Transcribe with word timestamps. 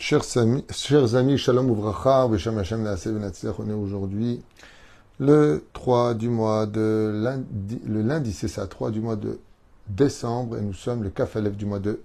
Chers 0.00 0.36
amis, 0.36 0.64
chers 0.70 1.16
amis, 1.16 1.38
Shalom 1.38 1.70
Uvracha, 1.70 2.28
Veshem 2.28 2.56
Hashem 2.56 2.86
on 2.86 3.68
est 3.68 3.72
aujourd'hui 3.72 4.40
le 5.18 5.64
3 5.72 6.14
du 6.14 6.28
mois 6.28 6.66
de 6.66 7.10
lundi, 7.12 7.80
le 7.84 8.02
lundi 8.02 8.32
c'est 8.32 8.46
ça, 8.46 8.68
3 8.68 8.92
du 8.92 9.00
mois 9.00 9.16
de 9.16 9.40
décembre, 9.88 10.56
et 10.56 10.60
nous 10.60 10.72
sommes 10.72 11.02
le 11.02 11.10
Kafalev 11.10 11.56
du 11.56 11.66
mois 11.66 11.80
de 11.80 12.00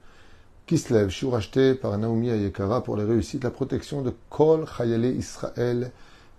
Kislev, 0.65 1.11
suis 1.11 1.29
racheté 1.29 1.75
par 1.75 1.95
Naomi 1.99 2.31
Ayekara 2.31 2.83
pour 2.83 2.97
les 2.97 3.03
réussites, 3.03 3.43
la 3.43 3.51
protection 3.51 4.01
de 4.01 4.11
Kol 4.31 4.65
Chayale 4.75 5.05
Israël 5.05 5.91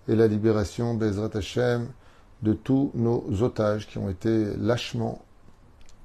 et 0.09 0.15
la 0.15 0.27
libération, 0.27 0.93
Bezrat 0.93 1.29
Hashem, 1.35 1.87
de 2.41 2.51
tous 2.51 2.91
nos 2.95 3.23
otages 3.41 3.87
qui 3.87 3.97
ont 3.97 4.09
été 4.09 4.57
lâchement 4.57 5.23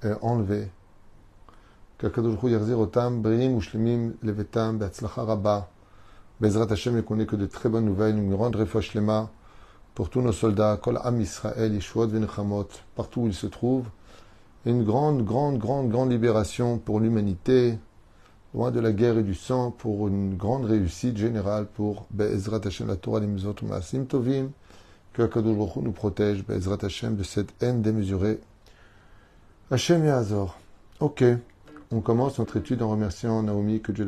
euh, 0.04 0.14
enlevés 0.22 0.68
qu'Akadosh 2.00 2.38
Hu 2.42 2.48
yachzir 2.48 2.78
otam 2.78 3.20
briim 3.20 3.56
ushlemim 3.58 4.14
levetam 4.22 4.78
be'atzlacha 4.78 5.22
rabba. 5.24 5.68
Bezrat 6.40 6.70
Hashem, 6.70 6.96
et 6.96 7.02
qu'on 7.02 7.20
ait 7.20 7.26
que 7.26 7.36
de 7.36 7.44
très 7.44 7.68
bonnes 7.68 7.84
nouvelles, 7.84 8.16
nous 8.16 8.36
rendre 8.36 8.58
refouach 8.58 8.92
shlema 8.92 9.28
pour 9.94 10.08
tous 10.08 10.22
nos 10.22 10.32
soldats, 10.32 10.78
kol 10.78 10.98
am 11.04 11.20
Israël, 11.20 11.74
Yeshuot 11.74 12.06
v'nechamot, 12.06 12.68
partout 12.96 13.22
où 13.22 13.26
ils 13.26 13.34
se 13.34 13.46
trouvent. 13.46 13.90
une 14.64 14.82
grande, 14.82 15.24
grande, 15.24 15.58
grande, 15.58 15.90
grande 15.90 16.10
libération 16.10 16.78
pour 16.78 17.00
l'humanité, 17.00 17.78
loin 18.54 18.70
de 18.70 18.80
la 18.80 18.92
guerre 18.92 19.18
et 19.18 19.22
du 19.22 19.34
sang, 19.34 19.70
pour 19.70 20.08
une 20.08 20.36
grande 20.36 20.64
réussite 20.64 21.18
générale 21.18 21.66
pour 21.66 22.06
Be'ezrat 22.10 22.60
Hashem, 22.64 22.88
la 22.88 22.96
Torah, 22.96 23.20
les 23.20 23.26
Mizot, 23.26 23.56
Maasim 23.62 24.06
Tovim, 24.06 24.52
que 25.12 25.20
Akadosh 25.20 25.76
nous 25.76 25.92
protège, 25.92 26.46
Be'ezrat 26.46 26.78
Hashem, 26.82 27.16
de 27.16 27.22
cette 27.22 27.62
haine 27.62 27.82
démesurée. 27.82 28.40
Hashem 29.70 30.06
Yazor. 30.06 30.58
Ok. 31.00 31.24
On 31.92 32.00
commence 32.00 32.38
notre 32.38 32.56
étude 32.56 32.82
en 32.82 32.90
remerciant 32.90 33.42
Naomi, 33.42 33.80
que 33.80 33.90
Dieu 33.90 34.04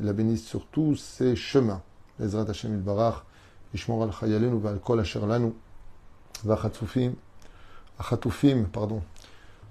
la 0.00 0.12
bénisse 0.12 0.46
sur 0.46 0.66
tous 0.66 0.94
ses 0.94 1.34
chemins. 1.34 1.82
Ezrat 2.22 2.48
Hashem 2.48 2.80
Barach, 2.80 3.24
Ishmor 3.74 4.04
al 4.04 4.12
Chayalenu, 4.12 4.60
Val 4.60 4.78
Kol 4.78 5.00
Asher 5.00 5.26
Lanu, 5.26 5.52
Achatufim, 6.48 7.14
pardon, 8.72 9.02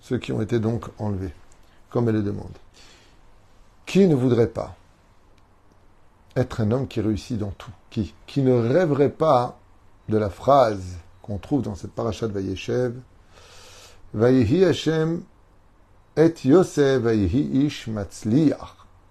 ceux 0.02 0.18
qui 0.18 0.34
ont 0.34 0.42
été 0.42 0.60
donc 0.60 0.88
enlevés, 1.00 1.34
comme 1.90 2.10
elle 2.10 2.16
le 2.16 2.24
demande. 2.24 2.52
Qui 3.86 4.08
ne 4.08 4.16
voudrait 4.16 4.48
pas 4.48 4.76
être 6.36 6.60
un 6.60 6.72
homme 6.72 6.88
qui 6.90 7.00
réussit 7.00 7.38
dans 7.38 7.52
tout? 7.52 7.72
Qui 7.90 8.42
ne 8.42 8.52
rêverait 8.52 9.10
pas 9.10 9.58
de 10.10 10.18
la 10.18 10.30
phrase 10.30 10.98
qu'on 11.22 11.38
trouve 11.38 11.62
dans 11.62 11.76
cette 11.76 11.94
parachat 11.94 12.28
de 12.28 12.34
Vayeshev? 12.34 12.96
Vayehi 14.14 14.66
Hashem 14.66 15.24
et 16.16 16.34
Yosef 16.46 17.04
ish. 17.14 17.90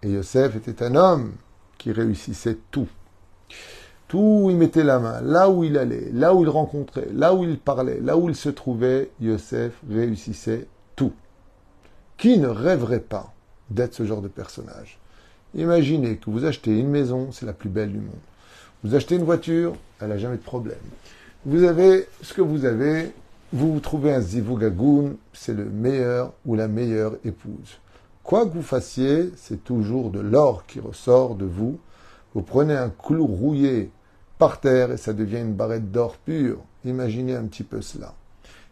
Et 0.02 0.10
Yosef 0.10 0.56
était 0.56 0.84
un 0.84 0.94
homme 0.94 1.32
qui 1.78 1.92
réussissait 1.92 2.58
tout. 2.70 2.88
Tout 4.08 4.48
il 4.50 4.56
mettait 4.56 4.84
la 4.84 4.98
main, 4.98 5.20
là 5.22 5.48
où 5.48 5.64
il 5.64 5.78
allait, 5.78 6.10
là 6.12 6.34
où 6.34 6.42
il 6.42 6.48
rencontrait, 6.48 7.08
là 7.12 7.34
où 7.34 7.44
il 7.44 7.58
parlait, 7.58 7.98
là 8.00 8.16
où 8.16 8.28
il 8.28 8.36
se 8.36 8.50
trouvait, 8.50 9.10
Yosef 9.20 9.72
réussissait 9.90 10.66
tout. 10.96 11.12
Qui 12.18 12.38
ne 12.38 12.48
rêverait 12.48 13.00
pas 13.00 13.32
d'être 13.70 13.94
ce 13.94 14.04
genre 14.04 14.22
de 14.22 14.28
personnage? 14.28 14.98
Imaginez 15.54 16.16
que 16.18 16.30
vous 16.30 16.44
achetez 16.44 16.78
une 16.78 16.88
maison, 16.88 17.32
c'est 17.32 17.46
la 17.46 17.52
plus 17.52 17.70
belle 17.70 17.92
du 17.92 17.98
monde. 17.98 18.14
Vous 18.84 18.94
achetez 18.94 19.16
une 19.16 19.24
voiture, 19.24 19.74
elle 20.00 20.08
n'a 20.08 20.18
jamais 20.18 20.36
de 20.36 20.42
problème. 20.42 20.76
Vous 21.44 21.64
avez 21.64 22.06
ce 22.22 22.34
que 22.34 22.42
vous 22.42 22.64
avez, 22.64 23.12
vous 23.52 23.74
vous 23.74 23.80
trouvez 23.80 24.14
un 24.14 24.20
zivugagoun, 24.20 25.16
c'est 25.34 25.52
le 25.52 25.66
meilleur 25.66 26.32
ou 26.46 26.54
la 26.54 26.68
meilleure 26.68 27.16
épouse. 27.24 27.78
Quoi 28.22 28.46
que 28.46 28.54
vous 28.54 28.62
fassiez, 28.62 29.30
c'est 29.36 29.62
toujours 29.62 30.10
de 30.10 30.20
l'or 30.20 30.64
qui 30.66 30.80
ressort 30.80 31.34
de 31.34 31.44
vous. 31.44 31.78
Vous 32.34 32.42
prenez 32.42 32.74
un 32.74 32.88
clou 32.88 33.26
rouillé 33.26 33.90
par 34.38 34.60
terre 34.60 34.92
et 34.92 34.96
ça 34.96 35.12
devient 35.12 35.40
une 35.40 35.54
barrette 35.54 35.90
d'or 35.90 36.16
pur. 36.16 36.58
Imaginez 36.84 37.34
un 37.34 37.44
petit 37.44 37.62
peu 37.62 37.82
cela. 37.82 38.14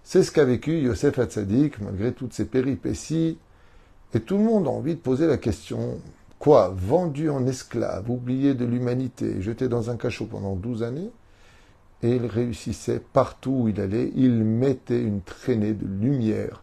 C'est 0.03 0.23
ce 0.23 0.33
qu'a 0.33 0.45
vécu 0.45 0.79
Yosef 0.79 1.19
Hatzadik 1.19 1.79
malgré 1.81 2.13
toutes 2.13 2.33
ses 2.33 2.47
péripéties. 2.47 3.39
Et 4.15 4.21
tout 4.21 4.39
le 4.39 4.45
monde 4.45 4.67
a 4.67 4.71
envie 4.71 4.95
de 4.95 5.01
poser 5.01 5.27
la 5.27 5.37
question 5.37 5.99
quoi 6.39 6.73
Vendu 6.75 7.29
en 7.29 7.47
esclave, 7.47 8.11
oublié 8.11 8.55
de 8.55 8.65
l'humanité, 8.65 9.43
jeté 9.43 9.69
dans 9.69 9.91
un 9.91 9.97
cachot 9.97 10.25
pendant 10.25 10.57
douze 10.57 10.83
années? 10.83 11.11
Et 12.03 12.17
il 12.17 12.27
réussissait 12.27 13.03
partout 13.13 13.51
où 13.51 13.69
il 13.69 13.81
allait. 13.81 14.13
Il 14.15 14.45
mettait 14.45 15.03
une 15.03 15.23
traînée 15.23 15.75
de 15.75 15.87
lumière 15.87 16.63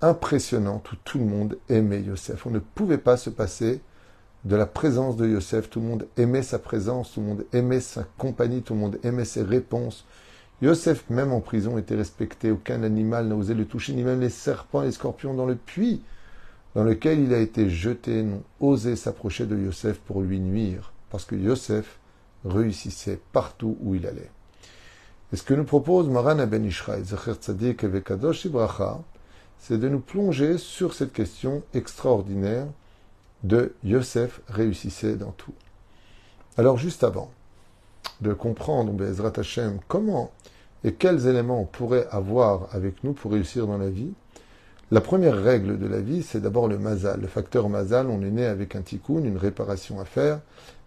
impressionnante 0.00 0.92
où 0.92 0.96
tout 1.04 1.18
le 1.18 1.24
monde 1.24 1.58
aimait 1.68 2.02
Yosef. 2.02 2.46
On 2.46 2.50
ne 2.50 2.58
pouvait 2.58 2.98
pas 2.98 3.16
se 3.16 3.30
passer 3.30 3.80
de 4.44 4.56
la 4.56 4.66
présence 4.66 5.16
de 5.16 5.26
Yosef. 5.26 5.70
Tout 5.70 5.80
le 5.80 5.86
monde 5.86 6.06
aimait 6.16 6.42
sa 6.42 6.58
présence, 6.58 7.12
tout 7.12 7.20
le 7.20 7.26
monde 7.26 7.46
aimait 7.52 7.80
sa 7.80 8.04
compagnie, 8.18 8.62
tout 8.62 8.74
le 8.74 8.80
monde 8.80 8.98
aimait 9.02 9.24
ses 9.24 9.42
réponses. 9.42 10.04
Yosef, 10.62 11.08
même 11.10 11.32
en 11.32 11.40
prison, 11.40 11.78
était 11.78 11.96
respecté. 11.96 12.50
Aucun 12.50 12.82
animal 12.82 13.28
n'a 13.28 13.36
osé 13.36 13.54
le 13.54 13.64
toucher, 13.64 13.94
ni 13.94 14.04
même 14.04 14.20
les 14.20 14.30
serpents 14.30 14.82
et 14.82 14.86
les 14.86 14.92
scorpions 14.92 15.34
dans 15.34 15.46
le 15.46 15.56
puits 15.56 16.02
dans 16.74 16.84
lequel 16.84 17.20
il 17.20 17.32
a 17.32 17.38
été 17.38 17.70
jeté 17.70 18.22
n'ont 18.22 18.42
osé 18.60 18.96
s'approcher 18.96 19.46
de 19.46 19.56
Yosef 19.56 19.98
pour 20.00 20.22
lui 20.22 20.40
nuire, 20.40 20.92
parce 21.10 21.24
que 21.24 21.36
Yosef 21.36 21.98
réussissait 22.44 23.20
partout 23.32 23.76
où 23.80 23.94
il 23.94 24.06
allait. 24.06 24.30
Et 25.34 25.36
ce 25.36 25.42
que 25.42 25.54
nous 25.54 25.64
propose 25.64 26.08
Maran 26.08 26.46
Ben 26.46 26.64
Ishraï, 26.64 27.02
Tzadik 27.02 27.82
Vekadosh 27.82 28.44
Ibracha, 28.44 29.00
c'est 29.58 29.78
de 29.78 29.88
nous 29.88 29.98
plonger 29.98 30.58
sur 30.58 30.94
cette 30.94 31.12
question 31.12 31.64
extraordinaire 31.74 32.68
de 33.42 33.74
Yosef 33.82 34.42
réussissait 34.46 35.16
dans 35.16 35.32
tout. 35.32 35.54
Alors 36.56 36.78
juste 36.78 37.02
avant 37.02 37.32
de 38.20 38.32
comprendre 38.32 38.92
Bezrat 38.92 39.32
Hashem 39.36 39.80
comment 39.88 40.30
et 40.84 40.92
quels 40.92 41.26
éléments 41.26 41.62
on 41.62 41.66
pourrait 41.66 42.06
avoir 42.12 42.68
avec 42.70 43.02
nous 43.02 43.12
pour 43.12 43.32
réussir 43.32 43.66
dans 43.66 43.78
la 43.78 43.90
vie, 43.90 44.12
la 44.92 45.00
première 45.00 45.42
règle 45.42 45.80
de 45.80 45.86
la 45.88 46.00
vie, 46.00 46.22
c'est 46.22 46.42
d'abord 46.42 46.68
le 46.68 46.78
mazal. 46.78 47.20
Le 47.20 47.26
facteur 47.26 47.68
mazal, 47.68 48.06
on 48.06 48.22
est 48.22 48.30
né 48.30 48.46
avec 48.46 48.76
un 48.76 48.82
tikkun, 48.82 49.24
une 49.24 49.38
réparation 49.38 49.98
à 49.98 50.04
faire, 50.04 50.38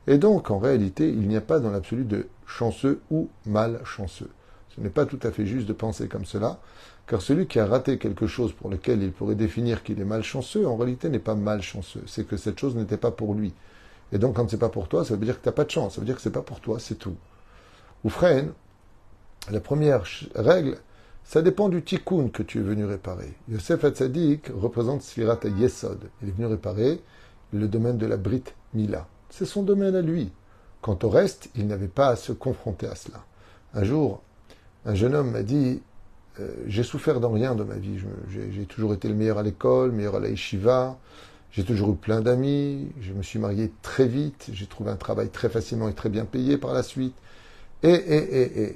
et 0.07 0.17
donc 0.17 0.51
en 0.51 0.57
réalité, 0.57 1.09
il 1.09 1.27
n'y 1.27 1.35
a 1.35 1.41
pas 1.41 1.59
dans 1.59 1.69
l'absolu 1.69 2.05
de 2.05 2.27
chanceux 2.47 3.01
ou 3.11 3.29
malchanceux. 3.45 4.29
Ce 4.75 4.81
n'est 4.81 4.89
pas 4.89 5.05
tout 5.05 5.19
à 5.23 5.31
fait 5.31 5.45
juste 5.45 5.67
de 5.67 5.73
penser 5.73 6.07
comme 6.07 6.25
cela, 6.25 6.59
car 7.05 7.21
celui 7.21 7.47
qui 7.47 7.59
a 7.59 7.65
raté 7.65 7.97
quelque 7.97 8.27
chose 8.27 8.53
pour 8.53 8.69
lequel 8.69 9.03
il 9.03 9.11
pourrait 9.11 9.35
définir 9.35 9.83
qu'il 9.83 9.99
est 9.99 10.05
malchanceux, 10.05 10.67
en 10.67 10.75
réalité 10.75 11.09
n'est 11.09 11.19
pas 11.19 11.35
malchanceux. 11.35 12.03
C'est 12.07 12.27
que 12.27 12.37
cette 12.37 12.59
chose 12.59 12.75
n'était 12.75 12.97
pas 12.97 13.11
pour 13.11 13.33
lui. 13.33 13.53
Et 14.11 14.17
donc, 14.17 14.35
quand 14.35 14.49
c'est 14.49 14.57
pas 14.57 14.69
pour 14.69 14.87
toi, 14.87 15.03
ça 15.03 15.15
veut 15.15 15.25
dire 15.25 15.37
que 15.37 15.43
tu 15.43 15.49
n'as 15.49 15.53
pas 15.53 15.65
de 15.65 15.71
chance. 15.71 15.95
Ça 15.95 16.01
veut 16.01 16.05
dire 16.05 16.15
que 16.15 16.21
c'est 16.21 16.31
pas 16.31 16.41
pour 16.41 16.59
toi, 16.61 16.79
c'est 16.79 16.95
tout. 16.95 17.15
Ou 18.03 18.09
freine, 18.09 18.51
la 19.51 19.59
première 19.59 20.03
règle, 20.35 20.77
ça 21.23 21.41
dépend 21.41 21.67
du 21.69 21.81
tikkun 21.81 22.29
que 22.29 22.43
tu 22.43 22.59
es 22.59 22.61
venu 22.61 22.85
réparer. 22.85 23.33
Yosef 23.49 23.83
Hatzadik 23.83 24.49
représente 24.53 25.01
Sfirat 25.01 25.39
Yesod. 25.43 26.09
Il 26.21 26.29
est 26.29 26.31
venu 26.31 26.45
réparer 26.45 27.01
le 27.51 27.67
domaine 27.67 27.97
de 27.97 28.05
la 28.05 28.17
Brit 28.17 28.43
Mila. 28.73 29.07
C'est 29.29 29.45
son 29.45 29.63
domaine 29.63 29.95
à 29.95 30.01
lui. 30.01 30.31
Quant 30.87 30.97
au 31.03 31.09
reste, 31.09 31.49
il 31.53 31.67
n'avait 31.67 31.89
pas 31.89 32.07
à 32.07 32.15
se 32.15 32.31
confronter 32.31 32.87
à 32.87 32.95
cela. 32.95 33.25
Un 33.73 33.83
jour, 33.83 34.21
un 34.85 34.95
jeune 34.95 35.15
homme 35.15 35.31
m'a 35.31 35.43
dit 35.43 35.81
euh, 36.39 36.49
J'ai 36.65 36.83
souffert 36.83 37.19
dans 37.19 37.33
rien 37.33 37.55
de 37.55 37.63
ma 37.65 37.75
vie. 37.75 37.99
J'ai 38.29 38.63
toujours 38.63 38.93
été 38.93 39.09
le 39.09 39.13
meilleur 39.13 39.37
à 39.37 39.43
l'école, 39.43 39.91
meilleur 39.91 40.15
à 40.15 40.21
la 40.21 40.29
yeshiva. 40.29 40.97
J'ai 41.51 41.65
toujours 41.65 41.91
eu 41.91 41.95
plein 41.97 42.21
d'amis. 42.21 42.87
Je 43.01 43.11
me 43.11 43.21
suis 43.21 43.37
marié 43.37 43.73
très 43.81 44.07
vite. 44.07 44.49
J'ai 44.53 44.65
trouvé 44.65 44.89
un 44.89 44.95
travail 44.95 45.27
très 45.27 45.49
facilement 45.49 45.89
et 45.89 45.93
très 45.93 46.07
bien 46.07 46.23
payé 46.23 46.57
par 46.57 46.71
la 46.71 46.83
suite. 46.83 47.15
Et, 47.83 47.89
et, 47.89 48.41
et, 48.41 48.61
et 48.61 48.75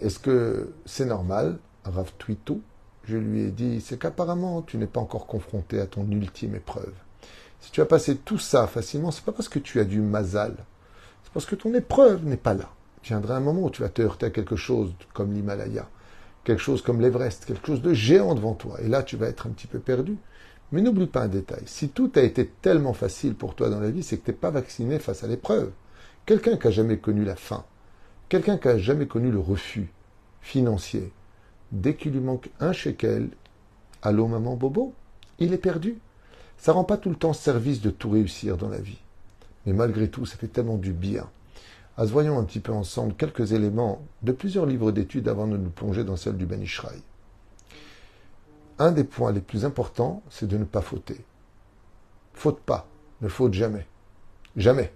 est-ce 0.00 0.18
que 0.18 0.72
c'est 0.84 1.06
normal? 1.06 1.60
Rav 1.84 2.10
Twito, 2.18 2.60
je 3.04 3.16
lui 3.16 3.42
ai 3.42 3.52
dit 3.52 3.80
C'est 3.80 4.00
qu'apparemment, 4.00 4.62
tu 4.62 4.78
n'es 4.78 4.88
pas 4.88 4.98
encore 4.98 5.28
confronté 5.28 5.78
à 5.78 5.86
ton 5.86 6.10
ultime 6.10 6.56
épreuve. 6.56 6.94
Si 7.60 7.70
tu 7.70 7.80
as 7.80 7.86
passé 7.86 8.16
tout 8.16 8.38
ça 8.38 8.66
facilement, 8.66 9.12
c'est 9.12 9.24
pas 9.24 9.30
parce 9.30 9.48
que 9.48 9.60
tu 9.60 9.78
as 9.78 9.84
du 9.84 10.00
mazal. 10.00 10.56
Parce 11.32 11.46
que 11.46 11.54
ton 11.54 11.72
épreuve 11.74 12.24
n'est 12.24 12.36
pas 12.36 12.54
là 12.54 12.70
viendra 13.04 13.36
un 13.36 13.40
moment 13.40 13.62
où 13.62 13.70
tu 13.70 13.82
vas 13.82 13.88
te 13.88 14.02
heurter 14.02 14.26
à 14.26 14.30
quelque 14.30 14.56
chose 14.56 14.94
comme 15.12 15.32
l'Himalaya, 15.32 15.88
quelque 16.44 16.62
chose 16.62 16.82
comme 16.82 17.00
l'Everest, 17.00 17.44
quelque 17.44 17.66
chose 17.66 17.82
de 17.82 17.92
géant 17.92 18.34
devant 18.34 18.54
toi. 18.54 18.80
Et 18.82 18.88
là, 18.88 19.02
tu 19.02 19.16
vas 19.16 19.28
être 19.28 19.46
un 19.46 19.50
petit 19.50 19.66
peu 19.66 19.78
perdu. 19.78 20.16
Mais 20.70 20.80
n'oublie 20.80 21.06
pas 21.06 21.22
un 21.22 21.28
détail. 21.28 21.64
Si 21.66 21.90
tout 21.90 22.10
a 22.14 22.22
été 22.22 22.46
tellement 22.46 22.94
facile 22.94 23.34
pour 23.34 23.54
toi 23.54 23.68
dans 23.68 23.80
la 23.80 23.90
vie, 23.90 24.02
c'est 24.02 24.16
que 24.16 24.24
tu 24.24 24.30
n'es 24.30 24.36
pas 24.36 24.50
vacciné 24.50 24.98
face 24.98 25.22
à 25.22 25.26
l'épreuve. 25.26 25.70
Quelqu'un 26.24 26.56
qui 26.56 26.66
n'a 26.66 26.72
jamais 26.72 26.96
connu 26.96 27.24
la 27.24 27.36
faim, 27.36 27.64
quelqu'un 28.28 28.56
qui 28.56 28.68
n'a 28.68 28.78
jamais 28.78 29.06
connu 29.06 29.30
le 29.30 29.38
refus 29.40 29.92
financier, 30.40 31.12
dès 31.72 31.94
qu'il 31.94 32.12
lui 32.12 32.20
manque 32.20 32.48
un 32.58 32.72
shekel, 32.72 33.28
allô 34.00 34.26
maman 34.28 34.56
bobo, 34.56 34.94
il 35.38 35.52
est 35.52 35.58
perdu. 35.58 35.98
Ça 36.56 36.72
rend 36.72 36.84
pas 36.84 36.96
tout 36.96 37.10
le 37.10 37.16
temps 37.16 37.32
service 37.32 37.82
de 37.82 37.90
tout 37.90 38.08
réussir 38.08 38.56
dans 38.56 38.68
la 38.68 38.78
vie. 38.78 39.00
Mais 39.66 39.72
malgré 39.72 40.08
tout, 40.08 40.26
ça 40.26 40.36
fait 40.36 40.48
tellement 40.48 40.76
du 40.76 40.92
bien 40.92 41.26
voyons 41.98 42.38
un 42.38 42.44
petit 42.44 42.60
peu 42.60 42.72
ensemble 42.72 43.14
quelques 43.14 43.52
éléments 43.52 44.02
de 44.22 44.32
plusieurs 44.32 44.66
livres 44.66 44.92
d'études 44.92 45.28
avant 45.28 45.46
de 45.46 45.56
nous 45.56 45.70
plonger 45.70 46.04
dans 46.04 46.16
celle 46.16 46.36
du 46.36 46.46
Ben 46.46 46.60
Ishraï. 46.60 47.00
Un 48.78 48.92
des 48.92 49.04
points 49.04 49.32
les 49.32 49.40
plus 49.40 49.64
importants, 49.64 50.22
c'est 50.30 50.48
de 50.48 50.56
ne 50.56 50.64
pas 50.64 50.80
fauter. 50.80 51.20
Faute 52.34 52.60
pas, 52.60 52.88
ne 53.20 53.28
faute 53.28 53.52
jamais. 53.52 53.86
Jamais. 54.56 54.92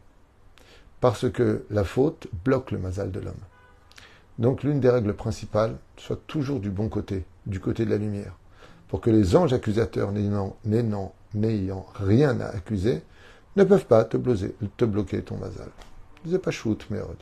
Parce 1.00 1.30
que 1.30 1.64
la 1.70 1.84
faute 1.84 2.26
bloque 2.44 2.70
le 2.70 2.78
mazal 2.78 3.12
de 3.12 3.20
l'homme. 3.20 3.34
Donc 4.38 4.62
l'une 4.62 4.80
des 4.80 4.90
règles 4.90 5.14
principales, 5.14 5.76
soit 5.96 6.20
toujours 6.26 6.60
du 6.60 6.70
bon 6.70 6.88
côté, 6.88 7.24
du 7.46 7.60
côté 7.60 7.84
de 7.84 7.90
la 7.90 7.98
lumière, 7.98 8.36
pour 8.88 9.00
que 9.00 9.10
les 9.10 9.36
anges 9.36 9.52
accusateurs 9.52 10.12
n'ayant 10.12 10.56
rien 11.94 12.40
à 12.40 12.46
accuser, 12.46 13.02
ne 13.56 13.64
peuvent 13.64 13.87
pas 13.87 14.05
te, 14.05 14.17
bloquer 14.17 15.23
ton 15.23 15.38
mazal. 15.38 15.70
Ne 16.25 16.37
pas 16.37 16.50
shoot, 16.50 16.87
merde. 16.91 17.17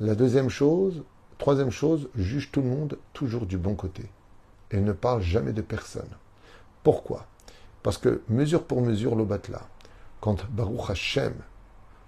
La 0.00 0.14
deuxième 0.14 0.48
chose, 0.48 1.02
troisième 1.38 1.70
chose, 1.70 2.08
juge 2.14 2.50
tout 2.50 2.62
le 2.62 2.68
monde 2.68 2.98
toujours 3.12 3.46
du 3.46 3.58
bon 3.58 3.74
côté. 3.74 4.04
Et 4.70 4.80
ne 4.80 4.92
parle 4.92 5.22
jamais 5.22 5.52
de 5.52 5.60
personne. 5.60 6.08
Pourquoi? 6.82 7.26
Parce 7.82 7.98
que 7.98 8.22
mesure 8.28 8.64
pour 8.64 8.80
mesure, 8.80 9.14
l'obatla, 9.14 9.62
quand 10.20 10.46
Baruch 10.50 10.88
Hashem, 10.88 11.34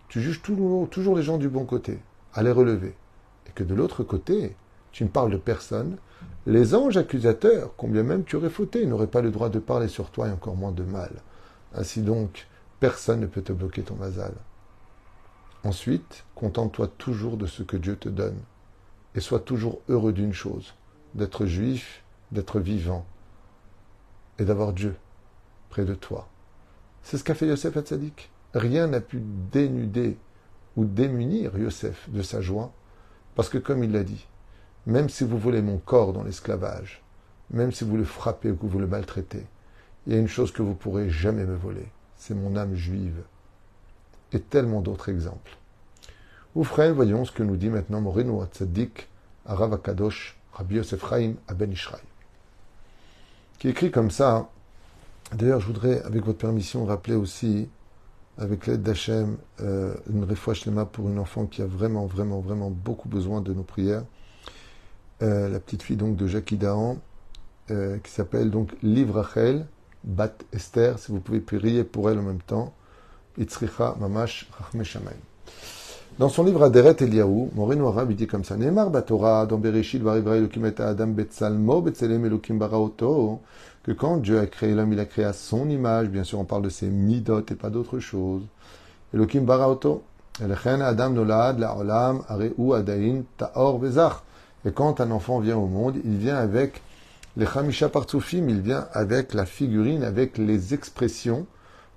tu 0.08 0.20
juges 0.20 0.40
toujours 0.40 1.16
les 1.16 1.22
gens 1.22 1.36
du 1.36 1.48
bon 1.48 1.64
côté, 1.64 1.98
à 2.32 2.42
les 2.42 2.52
relever, 2.52 2.94
et 3.46 3.50
que 3.54 3.64
de 3.64 3.74
l'autre 3.74 4.04
côté, 4.04 4.56
tu 4.92 5.04
ne 5.04 5.08
parles 5.08 5.32
de 5.32 5.36
personne, 5.36 5.96
les 6.46 6.74
anges 6.74 6.96
accusateurs, 6.96 7.72
combien 7.76 8.02
même 8.02 8.24
tu 8.24 8.36
aurais 8.36 8.50
fauté, 8.50 8.86
n'auraient 8.86 9.06
pas 9.06 9.22
le 9.22 9.30
droit 9.30 9.48
de 9.48 9.58
parler 9.58 9.88
sur 9.88 10.10
toi 10.10 10.28
et 10.28 10.30
encore 10.30 10.56
moins 10.56 10.72
de 10.72 10.84
mal. 10.84 11.10
Ainsi 11.74 12.00
donc, 12.00 12.46
personne 12.80 13.20
ne 13.20 13.26
peut 13.26 13.42
te 13.42 13.52
bloquer 13.52 13.82
ton 13.82 13.96
mazal. 13.96 14.34
Ensuite, 15.64 16.24
contente-toi 16.34 16.88
toujours 16.88 17.36
de 17.36 17.46
ce 17.46 17.62
que 17.62 17.76
Dieu 17.76 17.96
te 17.96 18.08
donne, 18.08 18.38
et 19.14 19.20
sois 19.20 19.40
toujours 19.40 19.80
heureux 19.88 20.12
d'une 20.12 20.34
chose, 20.34 20.74
d'être 21.14 21.46
juif, 21.46 22.02
d'être 22.32 22.60
vivant, 22.60 23.06
et 24.38 24.44
d'avoir 24.44 24.72
Dieu 24.72 24.94
près 25.70 25.84
de 25.84 25.94
toi. 25.94 26.28
C'est 27.02 27.18
ce 27.18 27.24
qu'a 27.24 27.34
fait 27.34 27.46
Yosef 27.46 27.76
Hatzadik. 27.76 28.30
Rien 28.54 28.86
n'a 28.86 29.00
pu 29.00 29.20
dénuder 29.52 30.16
ou 30.76 30.84
démunir 30.84 31.56
Yosef 31.58 32.08
de 32.10 32.22
sa 32.22 32.40
joie, 32.40 32.72
parce 33.34 33.48
que 33.48 33.58
comme 33.58 33.84
il 33.84 33.92
l'a 33.92 34.04
dit, 34.04 34.26
même 34.86 35.08
si 35.08 35.24
vous 35.24 35.38
voulez 35.38 35.62
mon 35.62 35.78
corps 35.78 36.12
dans 36.12 36.22
l'esclavage, 36.22 37.02
même 37.50 37.72
si 37.72 37.84
vous 37.84 37.96
le 37.96 38.04
frappez 38.04 38.50
ou 38.50 38.56
que 38.56 38.66
vous 38.66 38.78
le 38.78 38.86
maltraitez, 38.86 39.46
il 40.06 40.12
y 40.12 40.16
a 40.16 40.18
une 40.18 40.28
chose 40.28 40.52
que 40.52 40.62
vous 40.62 40.74
pourrez 40.74 41.08
jamais 41.08 41.44
me 41.44 41.56
voler, 41.56 41.88
c'est 42.26 42.34
mon 42.34 42.56
âme 42.56 42.74
juive. 42.74 43.22
Et 44.32 44.40
tellement 44.40 44.80
d'autres 44.80 45.10
exemples. 45.10 45.58
Oufraim, 46.54 46.92
voyons 46.92 47.26
ce 47.26 47.32
que 47.32 47.42
nous 47.42 47.56
dit 47.56 47.68
maintenant 47.68 48.00
Moreno 48.00 48.42
Tzaddik, 48.46 49.08
Arav 49.44 49.74
Akadosh, 49.74 50.38
Rabbi 50.54 50.76
Yosef 50.76 51.06
Chaim, 51.06 51.34
Aben 51.48 51.70
Ishraï. 51.70 52.00
Qui 53.58 53.68
écrit 53.68 53.90
comme 53.90 54.10
ça. 54.10 54.48
D'ailleurs, 55.32 55.60
je 55.60 55.66
voudrais, 55.66 56.00
avec 56.02 56.24
votre 56.24 56.38
permission, 56.38 56.86
rappeler 56.86 57.14
aussi, 57.14 57.68
avec 58.38 58.66
l'aide 58.66 58.82
d'Hachem, 58.82 59.36
euh, 59.60 59.94
une 60.10 60.24
refouach 60.24 60.66
pour 60.92 61.08
une 61.10 61.18
enfant 61.18 61.44
qui 61.44 61.60
a 61.60 61.66
vraiment, 61.66 62.06
vraiment, 62.06 62.40
vraiment 62.40 62.70
beaucoup 62.70 63.08
besoin 63.08 63.42
de 63.42 63.52
nos 63.52 63.64
prières. 63.64 64.04
Euh, 65.22 65.50
la 65.50 65.60
petite 65.60 65.82
fille 65.82 65.96
donc 65.96 66.16
de 66.16 66.26
Jackie 66.26 66.56
Dahan, 66.56 66.96
euh, 67.70 67.98
qui 67.98 68.10
s'appelle 68.10 68.50
donc 68.50 68.74
Liv 68.82 69.10
Rachel 69.10 69.66
Bat 70.04 70.34
Esther, 70.52 70.98
si 70.98 71.12
vous 71.12 71.20
pouvez 71.20 71.40
prier 71.40 71.82
pour 71.82 72.10
elle 72.10 72.18
en 72.18 72.22
même 72.22 72.42
temps. 72.42 72.72
Itzricha 73.38 73.96
Mamash 73.98 74.48
Rachme 74.52 74.82
Dans 76.18 76.28
son 76.28 76.44
livre 76.44 76.62
Aderet 76.62 76.96
Eliyahu, 77.00 77.48
Moreno 77.54 77.88
Arabe, 77.88 78.10
il 78.10 78.16
dit 78.16 78.26
comme 78.26 78.44
ça 78.44 78.56
Neymar 78.56 78.90
Batora, 78.90 79.46
dans 79.46 79.58
Bereshit, 79.58 80.02
Varivra 80.02 80.36
Elokim 80.36 80.66
et 80.66 80.80
Adam 80.80 81.08
Betsalmo, 81.08 81.80
Betselem 81.80 82.26
Elokim 82.26 82.58
Baraoto, 82.58 83.40
que 83.82 83.92
quand 83.92 84.18
Dieu 84.18 84.38
a 84.38 84.46
créé 84.46 84.74
l'homme, 84.74 84.92
il 84.92 85.00
a 85.00 85.06
créé 85.06 85.24
à 85.24 85.32
son 85.32 85.68
image. 85.68 86.08
Bien 86.08 86.22
sûr, 86.22 86.38
on 86.38 86.44
parle 86.44 86.62
de 86.62 86.68
ses 86.68 86.86
midot 86.86 87.40
et 87.40 87.54
pas 87.54 87.70
d'autre 87.70 87.98
chose. 87.98 88.42
Elokim 89.12 89.44
Baraoto. 89.44 90.02
Adam 90.40 91.10
Nolad, 91.10 91.58
La 91.60 91.76
Olam, 91.76 92.22
Areu 92.28 92.74
Adain, 92.74 93.22
Taor 93.38 93.78
Vezach. 93.78 94.22
Et 94.66 94.72
quand 94.72 95.00
un 95.00 95.10
enfant 95.10 95.40
vient 95.40 95.56
au 95.56 95.66
monde, 95.66 95.96
il 96.04 96.16
vient 96.16 96.36
avec 96.36 96.82
les 97.36 97.46
Chamisha 97.46 97.88
Partsoufim, 97.88 98.48
il 98.48 98.60
vient 98.60 98.86
avec 98.92 99.34
la 99.34 99.44
figurine, 99.44 100.04
avec 100.04 100.38
les 100.38 100.72
expressions 100.72 101.46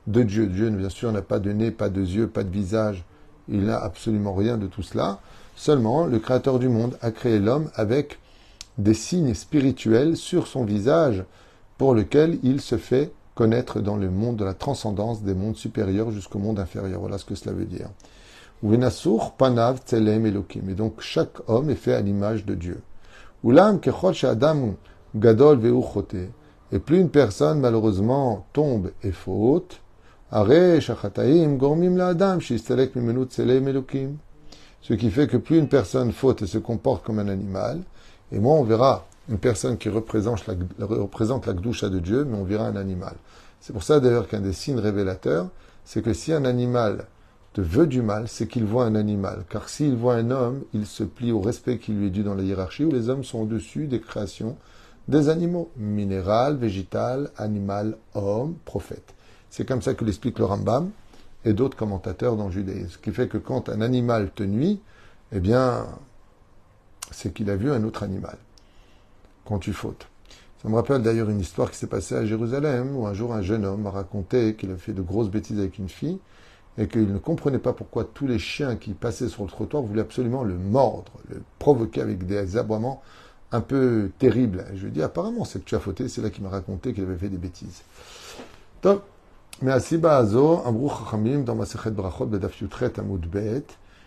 de 0.07 0.23
Dieu. 0.23 0.47
Dieu, 0.47 0.69
bien 0.71 0.89
sûr, 0.89 1.11
n'a 1.11 1.21
pas 1.21 1.37
de 1.37 1.51
nez, 1.51 1.69
pas 1.69 1.89
de 1.89 2.01
yeux, 2.01 2.27
pas 2.27 2.43
de 2.43 2.49
visage. 2.49 3.05
Il 3.47 3.65
n'a 3.65 3.77
absolument 3.77 4.33
rien 4.33 4.57
de 4.57 4.65
tout 4.65 4.81
cela. 4.81 5.19
Seulement, 5.55 6.07
le 6.07 6.17
Créateur 6.17 6.57
du 6.57 6.69
monde 6.69 6.97
a 7.01 7.11
créé 7.11 7.37
l'homme 7.37 7.69
avec 7.75 8.19
des 8.79 8.95
signes 8.95 9.35
spirituels 9.35 10.17
sur 10.17 10.47
son 10.47 10.63
visage 10.63 11.23
pour 11.77 11.93
lequel 11.93 12.39
il 12.41 12.59
se 12.59 12.77
fait 12.77 13.11
connaître 13.35 13.79
dans 13.79 13.95
le 13.95 14.09
monde 14.09 14.37
de 14.37 14.45
la 14.45 14.55
transcendance 14.55 15.21
des 15.21 15.35
mondes 15.35 15.55
supérieurs 15.55 16.09
jusqu'au 16.09 16.39
monde 16.39 16.59
inférieur. 16.59 16.99
Voilà 16.99 17.19
ce 17.19 17.25
que 17.25 17.35
cela 17.35 17.53
veut 17.53 17.65
dire. 17.65 17.89
Panav 19.37 19.81
Tselem 19.85 20.25
Elokim. 20.25 20.67
Et 20.69 20.73
donc 20.73 21.01
chaque 21.01 21.47
homme 21.47 21.69
est 21.69 21.75
fait 21.75 21.93
à 21.93 22.01
l'image 22.01 22.43
de 22.45 22.55
Dieu. 22.55 22.81
Ulam 23.43 23.79
Kechol 23.79 24.15
Adam 24.23 24.75
Gadol. 25.15 25.59
Et 26.71 26.79
plus 26.79 26.99
une 26.99 27.09
personne 27.09 27.59
malheureusement 27.59 28.45
tombe 28.53 28.91
et 29.03 29.11
faute. 29.11 29.81
Ce 34.81 34.93
qui 34.93 35.09
fait 35.09 35.27
que 35.27 35.37
plus 35.37 35.57
une 35.57 35.69
personne 35.69 36.11
faute 36.11 36.41
et 36.41 36.47
se 36.47 36.57
comporte 36.57 37.05
comme 37.05 37.19
un 37.19 37.29
animal, 37.29 37.81
et 38.31 38.39
moi 38.39 38.55
on 38.55 38.63
verra 38.63 39.05
une 39.29 39.37
personne 39.37 39.77
qui 39.77 39.89
représente 39.89 40.45
la, 40.47 40.55
représente 40.85 41.45
la 41.45 41.53
Gdusha 41.53 41.89
de 41.89 41.99
Dieu, 41.99 42.25
mais 42.25 42.37
on 42.37 42.43
verra 42.43 42.67
un 42.67 42.75
animal. 42.75 43.15
C'est 43.61 43.73
pour 43.73 43.83
ça 43.83 43.99
d'ailleurs 43.99 44.27
qu'un 44.27 44.41
des 44.41 44.53
signes 44.53 44.79
révélateurs, 44.79 45.47
c'est 45.85 46.01
que 46.01 46.13
si 46.13 46.33
un 46.33 46.45
animal 46.45 47.05
veut 47.61 47.87
du 47.87 48.01
mal, 48.01 48.27
c'est 48.27 48.47
qu'il 48.47 48.65
voit 48.65 48.85
un 48.85 48.95
animal. 48.95 49.43
Car 49.49 49.69
s'il 49.69 49.95
voit 49.95 50.15
un 50.15 50.31
homme, 50.31 50.63
il 50.73 50.85
se 50.85 51.03
plie 51.03 51.31
au 51.31 51.41
respect 51.41 51.77
qui 51.79 51.91
lui 51.91 52.07
est 52.07 52.11
dû 52.11 52.23
dans 52.23 52.35
la 52.35 52.43
hiérarchie, 52.43 52.85
où 52.85 52.91
les 52.91 53.09
hommes 53.09 53.23
sont 53.23 53.39
au-dessus 53.39 53.87
des 53.87 53.99
créations 53.99 54.57
des 55.07 55.29
animaux. 55.29 55.69
Minéral, 55.77 56.57
végétal, 56.57 57.31
animal, 57.37 57.97
homme, 58.13 58.55
prophète. 58.65 59.13
C'est 59.49 59.65
comme 59.65 59.81
ça 59.81 59.93
que 59.93 60.05
l'explique 60.05 60.39
le 60.39 60.45
Rambam 60.45 60.91
et 61.45 61.53
d'autres 61.53 61.77
commentateurs 61.77 62.35
dans 62.35 62.47
le 62.47 62.51
judaïsme. 62.51 62.89
Ce 62.89 62.97
qui 62.97 63.11
fait 63.11 63.27
que 63.27 63.37
quand 63.37 63.69
un 63.69 63.81
animal 63.81 64.31
te 64.31 64.43
nuit, 64.43 64.81
eh 65.31 65.39
bien, 65.39 65.85
c'est 67.11 67.33
qu'il 67.33 67.49
a 67.49 67.55
vu 67.55 67.71
un 67.71 67.83
autre 67.83 68.03
animal. 68.03 68.37
Quand 69.45 69.59
tu 69.59 69.73
fautes. 69.73 70.07
Ça 70.61 70.69
me 70.69 70.75
rappelle 70.75 71.01
d'ailleurs 71.01 71.29
une 71.29 71.39
histoire 71.39 71.71
qui 71.71 71.77
s'est 71.77 71.87
passée 71.87 72.15
à 72.15 72.25
Jérusalem, 72.25 72.95
où 72.95 73.07
un 73.07 73.13
jour 73.13 73.33
un 73.33 73.41
jeune 73.41 73.63
homme 73.63 73.83
m'a 73.83 73.91
raconté 73.91 74.55
qu'il 74.55 74.71
a 74.71 74.75
fait 74.75 74.93
de 74.93 75.01
grosses 75.01 75.29
bêtises 75.29 75.59
avec 75.59 75.77
une 75.77 75.87
fille, 75.87 76.19
et 76.77 76.87
qu'il 76.87 77.11
ne 77.11 77.17
comprenait 77.17 77.59
pas 77.59 77.73
pourquoi 77.73 78.03
tous 78.03 78.27
les 78.27 78.39
chiens 78.39 78.75
qui 78.75 78.93
passaient 78.93 79.29
sur 79.29 79.43
le 79.43 79.49
trottoir 79.49 79.83
voulaient 79.83 80.01
absolument 80.01 80.43
le 80.43 80.55
mordre, 80.55 81.11
le 81.29 81.41
provoquer 81.59 82.01
avec 82.01 82.25
des 82.25 82.57
aboiements 82.57 83.01
un 83.51 83.61
peu 83.61 84.11
terribles. 84.19 84.65
Et 84.71 84.77
je 84.77 84.83
lui 84.83 84.89
ai 84.89 84.91
dit, 84.91 85.01
apparemment, 85.01 85.45
c'est 85.45 85.59
que 85.59 85.65
tu 85.65 85.75
as 85.75 85.79
fauté, 85.79 86.07
c'est 86.09 86.21
là 86.21 86.29
qu'il 86.29 86.43
m'a 86.43 86.49
raconté 86.49 86.93
qu'il 86.93 87.03
avait 87.03 87.17
fait 87.17 87.29
des 87.29 87.37
bêtises. 87.37 87.81
Donc, 88.81 89.01
mais 89.61 89.71
à 89.71 89.75
Azo, 89.75 90.61
Amrou 90.65 90.89
Chachamim, 90.89 91.39
dans 91.39 91.55
Masechet 91.55 91.91
Brachot, 91.91 92.25
Bedaf 92.25 92.61
Yutret 92.61 92.99
Amud 92.99 93.25
Bet, 93.27 93.65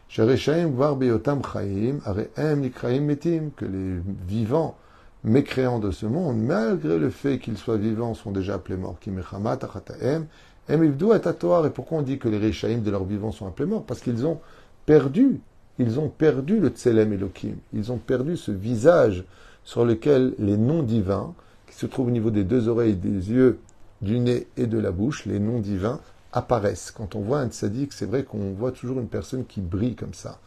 Shareshaim 0.09 0.71
Var 0.71 0.97
Beyotam 0.97 1.43
Chaim, 1.43 1.99
Areem 2.05 2.61
Nikraim 2.61 3.01
Metim, 3.01 3.51
que 3.57 3.65
les 3.65 4.01
vivants, 4.29 4.77
mécréants 5.25 5.81
de 5.81 5.91
ce 5.91 6.07
monde, 6.07 6.39
malgré 6.39 6.99
le 6.99 7.11
fait 7.11 7.39
qu'ils 7.39 7.59
soient 7.59 7.77
vivants, 7.77 8.15
sont 8.15 8.31
déjà 8.31 8.55
appelés 8.55 8.77
morts. 8.77 8.99
Kimechamat 9.01 9.59
Achataem, 9.63 10.27
et 10.69 11.71
pourquoi 11.71 11.99
on 11.99 12.03
dit 12.03 12.19
que 12.19 12.29
les 12.29 12.39
Réchaïm 12.39 12.83
de 12.83 12.91
leur 12.93 13.05
vivant 13.05 13.33
sont 13.33 13.49
appelés 13.49 13.69
morts? 13.69 13.85
Parce 13.85 14.01
qu'ils 14.01 14.25
ont 14.25 14.41
perdu, 14.87 15.41
ils 15.81 15.99
ont 15.99 16.11
perdu 16.11 16.61
le 16.61 16.69
Tselem 16.69 17.15
Elohim, 17.15 17.57
ils 17.73 17.91
ont 17.91 17.97
perdu 17.97 18.37
ce 18.37 18.53
visage 18.53 19.25
sur 19.65 19.85
lequel 19.85 20.35
les 20.39 20.59
noms 20.59 20.83
divins, 20.83 21.35
qui 21.67 21.75
se 21.75 21.87
trouvent 21.87 22.09
au 22.09 22.13
niveau 22.13 22.31
des 22.31 22.45
deux 22.45 22.69
oreilles, 22.69 22.97
des 22.97 23.31
yeux, 23.31 23.59
du 24.03 24.19
nez 24.19 24.47
et 24.59 24.67
de 24.67 24.79
la 24.79 24.91
bouche, 24.91 25.25
les 25.25 25.39
noms 25.39 25.59
divins 25.59 26.01
apparaissent. 26.33 26.91
Quand 26.91 27.15
on 27.15 27.21
voit 27.21 27.41
un 27.41 27.49
tzaddik, 27.49 27.93
c'est 27.93 28.05
vrai 28.05 28.25
qu'on 28.25 28.53
voit 28.53 28.73
toujours 28.73 28.99
une 28.99 29.09
personne 29.09 29.47
qui 29.47 29.61
brille 29.61 29.95
comme 29.95 30.15
ça. 30.15 30.39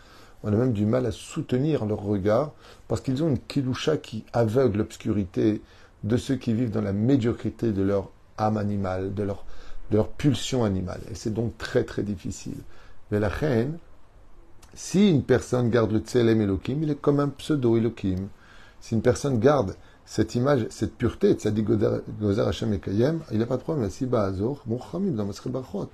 On 0.43 0.53
a 0.53 0.55
même 0.55 0.73
du 0.73 0.85
mal 0.85 1.05
à 1.05 1.11
soutenir 1.11 1.85
leur 1.85 2.01
regard 2.01 2.51
parce 2.87 3.01
qu'ils 3.01 3.23
ont 3.23 3.29
une 3.29 3.39
kiloucha 3.39 3.97
qui 3.97 4.25
aveugle 4.33 4.79
l'obscurité 4.79 5.61
de 6.03 6.17
ceux 6.17 6.35
qui 6.35 6.53
vivent 6.53 6.71
dans 6.71 6.81
la 6.81 6.93
médiocrité 6.93 7.71
de 7.71 7.81
leur 7.81 8.11
âme 8.37 8.57
animale, 8.57 9.13
de 9.13 9.23
leur 9.23 9.45
de 9.91 9.97
leur 9.97 10.09
pulsion 10.09 10.63
animale. 10.63 11.01
Et 11.11 11.15
c'est 11.15 11.33
donc 11.33 11.57
très 11.57 11.83
très 11.83 12.03
difficile. 12.03 12.57
Mais 13.11 13.19
la 13.19 13.29
reine, 13.29 13.77
si 14.73 15.09
une 15.09 15.23
personne 15.23 15.69
garde 15.69 15.91
le 15.91 15.99
Tselem 15.99 16.41
Elohim, 16.41 16.79
il 16.81 16.91
est 16.91 16.99
comme 16.99 17.19
un 17.19 17.29
pseudo 17.29 17.77
Elohim. 17.77 18.27
Si 18.81 18.95
une 18.95 19.01
personne 19.01 19.39
garde 19.39 19.75
cette 20.05 20.35
image, 20.35 20.67
cette 20.69 20.95
pureté, 20.95 21.33
Tzadik 21.33 21.65
Gozer 21.65 22.47
Hashem 22.47 22.73
Ekayem, 22.73 23.21
il 23.31 23.39
n'a 23.39 23.45
pas 23.45 23.57
de 23.57 23.61
problème. 23.61 23.89
Si 23.89 24.07
Azor, 24.11 24.63
dans 24.65 25.25
Masre 25.25 25.49
Bachot, 25.49 25.89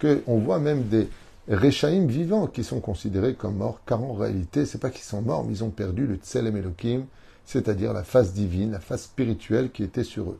qu'on 0.00 0.38
voit 0.38 0.58
même 0.58 0.84
des 0.84 1.08
Rechaim 1.48 2.06
vivants 2.06 2.46
qui 2.46 2.62
sont 2.62 2.80
considérés 2.80 3.34
comme 3.34 3.56
morts, 3.56 3.80
car 3.86 4.02
en 4.02 4.12
réalité, 4.12 4.66
c'est 4.66 4.78
pas 4.78 4.90
qu'ils 4.90 5.04
sont 5.04 5.22
morts, 5.22 5.44
mais 5.44 5.54
ils 5.54 5.64
ont 5.64 5.70
perdu 5.70 6.06
le 6.06 6.16
Tselem 6.16 6.56
Elohim, 6.56 7.06
c'est-à-dire 7.46 7.92
la 7.92 8.04
face 8.04 8.34
divine, 8.34 8.72
la 8.72 8.80
face 8.80 9.04
spirituelle 9.04 9.70
qui 9.70 9.82
était 9.82 10.04
sur 10.04 10.30
eux. 10.30 10.38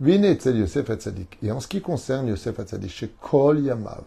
Yosef 0.00 0.90
Et 1.42 1.52
en 1.52 1.60
ce 1.60 1.68
qui 1.68 1.80
concerne 1.80 2.28
Yosef 2.28 2.58
Hatzadik, 2.58 2.90
chez 2.90 3.12
Kol 3.20 3.60
Yamav, 3.60 4.04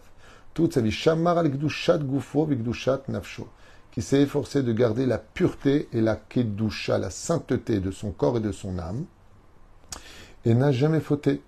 toute 0.54 0.74
sa 0.74 0.80
vie. 0.80 0.90
Shamar 0.90 1.38
al 1.38 1.48
gdushat 1.50 1.98
gufo 1.98 2.46
gdushat 2.46 3.02
nafsho. 3.08 3.48
Qui 3.90 4.00
s'est 4.00 4.22
efforcé 4.22 4.62
de 4.62 4.72
garder 4.72 5.04
la 5.04 5.18
pureté 5.18 5.88
et 5.92 6.00
la 6.00 6.16
kedusha, 6.16 6.96
la 6.98 7.10
sainteté 7.10 7.78
de 7.78 7.90
son 7.90 8.10
corps 8.10 8.38
et 8.38 8.40
de 8.40 8.52
son 8.52 8.78
âme. 8.78 9.04
Et 10.44 10.54
n'a 10.54 10.72
jamais 10.72 11.00
fauté. 11.00 11.42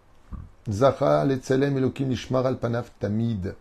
Zacha 0.70 1.24
letzelem 1.24 1.78
elokim 1.78 2.08
nishmar 2.08 2.46
al 2.46 2.58
panaf 2.58 2.92
tamid. 2.98 3.54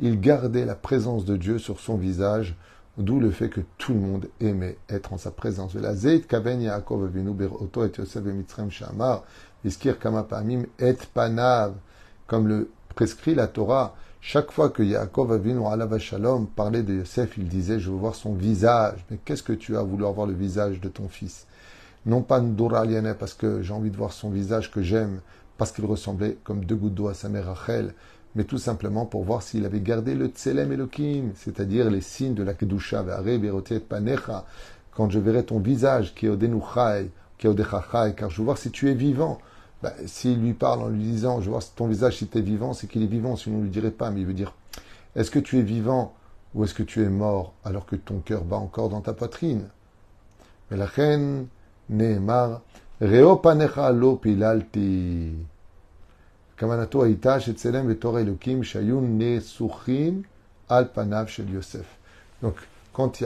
Il 0.00 0.20
gardait 0.20 0.64
la 0.64 0.74
présence 0.74 1.24
de 1.24 1.36
Dieu 1.36 1.58
sur 1.58 1.80
son 1.80 1.96
visage, 1.96 2.54
d'où 2.98 3.18
le 3.18 3.30
fait 3.30 3.48
que 3.48 3.62
tout 3.78 3.94
le 3.94 4.00
monde 4.00 4.28
aimait 4.40 4.76
être 4.88 5.12
en 5.12 5.18
sa 5.18 5.30
présence. 5.30 5.74
La 5.74 5.94
zeit 5.94 6.20
kaven 6.20 6.60
Yaakov 6.60 7.04
avinu 7.04 7.32
beroto 7.32 7.84
et 7.84 7.92
Yosef 7.96 8.24
mitzrem 8.24 8.70
shamar, 8.70 9.24
iskir 9.64 9.98
kama 9.98 10.22
pamim 10.22 10.64
et 10.78 10.96
panav, 11.14 11.74
comme 12.26 12.46
le 12.46 12.70
prescrit 12.94 13.34
la 13.34 13.48
Torah. 13.48 13.94
Chaque 14.20 14.50
fois 14.50 14.68
que 14.68 14.82
Yaakov 14.82 15.32
Avinu 15.32 15.64
alav 15.66 15.96
shalom 15.98 16.48
parlait 16.48 16.82
de 16.82 16.94
Yosef, 16.94 17.38
il 17.38 17.48
disait 17.48 17.78
Je 17.78 17.88
veux 17.90 17.96
voir 17.96 18.14
son 18.14 18.34
visage. 18.34 19.04
Mais 19.10 19.18
qu'est-ce 19.24 19.44
que 19.44 19.52
tu 19.52 19.76
as 19.76 19.82
voulu 19.82 20.04
voir 20.04 20.26
le 20.26 20.34
visage 20.34 20.80
de 20.80 20.88
ton 20.88 21.08
fils? 21.08 21.46
Non 22.04 22.22
pas 22.22 22.40
Ndora 22.40 22.84
parce 23.18 23.34
que 23.34 23.62
j'ai 23.62 23.72
envie 23.72 23.90
de 23.90 23.96
voir 23.96 24.12
son 24.12 24.30
visage 24.30 24.70
que 24.70 24.82
j'aime, 24.82 25.20
parce 25.56 25.72
qu'il 25.72 25.84
ressemblait 25.84 26.36
comme 26.42 26.64
deux 26.64 26.74
gouttes 26.74 26.94
d'eau 26.94 27.08
à 27.08 27.14
sa 27.14 27.28
mère 27.28 27.46
Rachel, 27.46 27.94
mais 28.34 28.44
tout 28.44 28.58
simplement 28.58 29.06
pour 29.06 29.22
voir 29.22 29.42
s'il 29.42 29.64
avait 29.64 29.80
gardé 29.80 30.14
le 30.14 30.26
Tselem 30.26 30.72
Elohim, 30.72 31.30
c'est-à-dire 31.34 31.90
les 31.90 32.00
signes 32.00 32.34
de 32.34 32.42
la 32.42 32.54
Kedusha, 32.54 33.04
Panecha, 33.88 34.44
quand 34.92 35.10
je 35.10 35.18
verrai 35.18 35.44
ton 35.44 35.60
visage, 35.60 36.14
qui 36.14 36.26
est 36.26 36.38
qui 37.38 37.46
est 37.46 38.14
car 38.16 38.30
je 38.30 38.38
veux 38.38 38.44
voir 38.44 38.58
si 38.58 38.70
tu 38.70 38.90
es 38.90 38.94
vivant. 38.94 39.38
Ben, 39.82 39.92
s'il 40.06 40.40
lui 40.40 40.54
parle 40.54 40.82
en 40.82 40.88
lui 40.88 41.02
disant, 41.02 41.40
je 41.40 41.46
veux 41.46 41.50
voir 41.50 41.62
ton 41.76 41.86
visage 41.86 42.18
si 42.18 42.26
tu 42.26 42.38
es 42.38 42.40
vivant, 42.40 42.72
c'est 42.72 42.88
qu'il 42.88 43.02
est 43.02 43.06
vivant, 43.06 43.36
sinon 43.36 43.56
on 43.56 43.58
ne 43.60 43.64
lui 43.64 43.70
dirait 43.70 43.92
pas, 43.92 44.10
mais 44.10 44.20
il 44.20 44.26
veut 44.26 44.34
dire, 44.34 44.52
est-ce 45.14 45.30
que 45.30 45.38
tu 45.38 45.58
es 45.58 45.62
vivant 45.62 46.14
ou 46.54 46.64
est-ce 46.64 46.74
que 46.74 46.82
tu 46.82 47.02
es 47.02 47.08
mort 47.08 47.52
alors 47.64 47.86
que 47.86 47.94
ton 47.94 48.18
cœur 48.18 48.42
bat 48.42 48.56
encore 48.56 48.88
dans 48.88 49.00
ta 49.00 49.12
poitrine? 49.12 49.68
Mais 50.70 50.76
la 50.76 50.86
reine 50.86 51.46
Nehemar, 51.88 52.62
Reopanecha 53.00 53.92
lo 53.92 54.16
pilalti. 54.16 55.32
Donc, 62.42 62.56
quand 62.92 63.20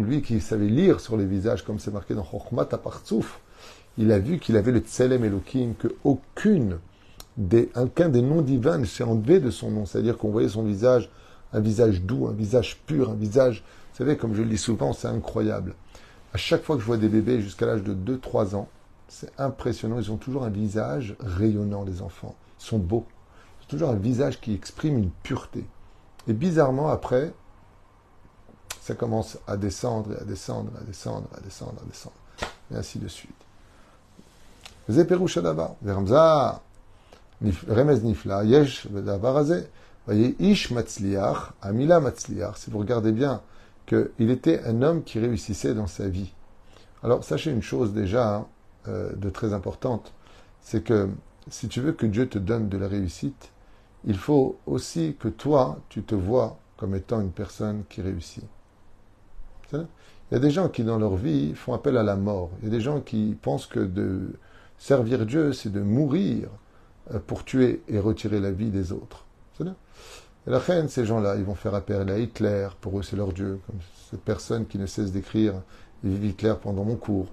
lui 0.00 0.22
qui 0.22 0.40
savait 0.40 0.66
lire 0.66 1.00
sur 1.00 1.16
les 1.16 1.24
visages, 1.24 1.64
comme 1.64 1.78
c'est 1.78 1.92
marqué 1.92 2.14
dans 2.14 2.24
Chokhmat 2.24 2.68
Apartsouf, 2.72 3.38
il 3.98 4.12
a 4.12 4.18
vu 4.18 4.38
qu'il 4.38 4.56
avait 4.56 4.72
le 4.72 4.80
Tselem 4.80 5.24
Elohim, 5.24 5.74
que 5.78 5.88
aucune 6.04 6.78
des, 7.36 7.70
des 8.08 8.22
noms 8.22 8.42
divins 8.42 8.78
ne 8.78 8.84
s'est 8.84 9.04
enlevé 9.04 9.40
de 9.40 9.50
son 9.50 9.70
nom. 9.70 9.86
C'est-à-dire 9.86 10.16
qu'on 10.16 10.30
voyait 10.30 10.48
son 10.48 10.62
visage, 10.62 11.10
un 11.52 11.60
visage 11.60 12.02
doux, 12.02 12.26
un 12.28 12.32
visage 12.32 12.78
pur, 12.86 13.10
un 13.10 13.14
visage, 13.14 13.62
vous 13.92 13.98
savez, 13.98 14.16
comme 14.16 14.34
je 14.34 14.42
le 14.42 14.48
dis 14.48 14.58
souvent, 14.58 14.92
c'est 14.92 15.08
incroyable. 15.08 15.74
À 16.34 16.36
chaque 16.36 16.62
fois 16.62 16.76
que 16.76 16.82
je 16.82 16.86
vois 16.86 16.98
des 16.98 17.08
bébés 17.08 17.40
jusqu'à 17.40 17.66
l'âge 17.66 17.82
de 17.82 17.94
2-3 17.94 18.54
ans, 18.54 18.68
c'est 19.08 19.32
impressionnant. 19.38 19.98
Ils 19.98 20.12
ont 20.12 20.16
toujours 20.16 20.44
un 20.44 20.50
visage 20.50 21.16
rayonnant, 21.20 21.84
les 21.84 22.02
enfants. 22.02 22.34
Ils 22.60 22.64
sont 22.64 22.78
beaux. 22.78 23.06
Ils 23.60 23.64
ont 23.64 23.68
toujours 23.68 23.90
un 23.90 23.96
visage 23.96 24.40
qui 24.40 24.52
exprime 24.52 24.98
une 24.98 25.10
pureté. 25.22 25.64
Et 26.28 26.32
bizarrement, 26.32 26.88
après, 26.88 27.32
ça 28.80 28.94
commence 28.94 29.38
à 29.46 29.56
descendre, 29.56 30.12
et 30.12 30.20
à 30.20 30.24
descendre, 30.24 30.72
à 30.78 30.84
descendre, 30.84 31.28
à 31.34 31.40
descendre, 31.40 31.80
à 31.82 31.86
descendre. 31.86 32.16
Et 32.72 32.76
ainsi 32.76 32.98
de 32.98 33.08
suite. 33.08 33.45
זה 34.87 35.07
פירוש 35.07 35.37
הדבר. 35.37 35.67
ורמזה 35.83 36.17
רמז 37.69 38.05
נפלא, 38.05 38.35
יש 38.45 38.87
בדבר 38.87 39.37
הזה, 39.37 39.61
voyez, 40.07 40.35
ish 40.39 40.71
matzliach, 40.71 41.53
amila 41.61 41.99
matzliach, 41.99 42.57
si 42.57 42.69
vous 42.69 42.79
regardez 42.79 43.11
bien, 43.11 43.41
qu'il 43.87 44.29
était 44.29 44.61
un 44.65 44.81
homme 44.81 45.03
qui 45.03 45.19
réussissait 45.19 45.73
dans 45.73 45.87
sa 45.87 46.07
vie. 46.07 46.33
Alors, 47.03 47.23
sachez 47.23 47.51
une 47.51 47.61
chose 47.61 47.93
déjà 47.93 48.35
hein, 48.35 48.47
euh, 48.87 49.11
de 49.15 49.29
très 49.29 49.53
importante, 49.53 50.13
c'est 50.61 50.83
que 50.83 51.09
si 51.49 51.67
tu 51.67 51.81
veux 51.81 51.93
que 51.93 52.05
Dieu 52.05 52.27
te 52.29 52.37
donne 52.37 52.69
de 52.69 52.77
la 52.77 52.87
réussite, 52.87 53.51
il 54.05 54.17
faut 54.17 54.57
aussi 54.65 55.15
que 55.19 55.27
toi, 55.27 55.79
tu 55.89 56.03
te 56.03 56.15
vois 56.15 56.57
comme 56.77 56.95
étant 56.95 57.21
une 57.21 57.31
personne 57.31 57.83
qui 57.89 58.01
réussit. 58.01 58.43
Il 59.73 59.87
y 60.31 60.35
a 60.35 60.39
des 60.39 60.51
gens 60.51 60.69
qui, 60.69 60.83
dans 60.83 60.97
leur 60.97 61.15
vie, 61.15 61.53
font 61.55 61.73
appel 61.73 61.97
à 61.97 62.03
la 62.03 62.15
mort. 62.15 62.49
Il 62.59 62.65
y 62.65 62.67
a 62.67 62.71
des 62.71 62.81
gens 62.81 62.99
qui 62.99 63.37
pensent 63.41 63.67
que 63.67 63.79
de 63.79 64.33
Servir 64.78 65.26
Dieu, 65.26 65.52
c'est 65.52 65.72
de 65.72 65.80
mourir 65.80 66.48
euh, 67.12 67.18
pour 67.26 67.44
tuer 67.44 67.82
et 67.88 67.98
retirer 67.98 68.40
la 68.40 68.50
vie 68.50 68.70
des 68.70 68.92
autres. 68.92 69.24
C'est 69.56 69.64
Et 69.64 70.50
la 70.50 70.58
reine, 70.58 70.88
ces 70.88 71.04
gens-là, 71.04 71.36
ils 71.36 71.44
vont 71.44 71.54
faire 71.54 71.74
appel 71.74 72.08
à 72.10 72.18
Hitler, 72.18 72.68
pour 72.80 72.98
eux 72.98 73.02
c'est 73.02 73.16
leur 73.16 73.32
Dieu, 73.32 73.60
comme 73.66 73.78
cette 74.10 74.22
personne 74.22 74.66
qui 74.66 74.78
ne 74.78 74.86
cesse 74.86 75.12
d'écrire 75.12 75.54
vive 76.04 76.24
Hitler 76.24 76.54
pendant 76.62 76.84
mon 76.84 76.96
cours. 76.96 77.26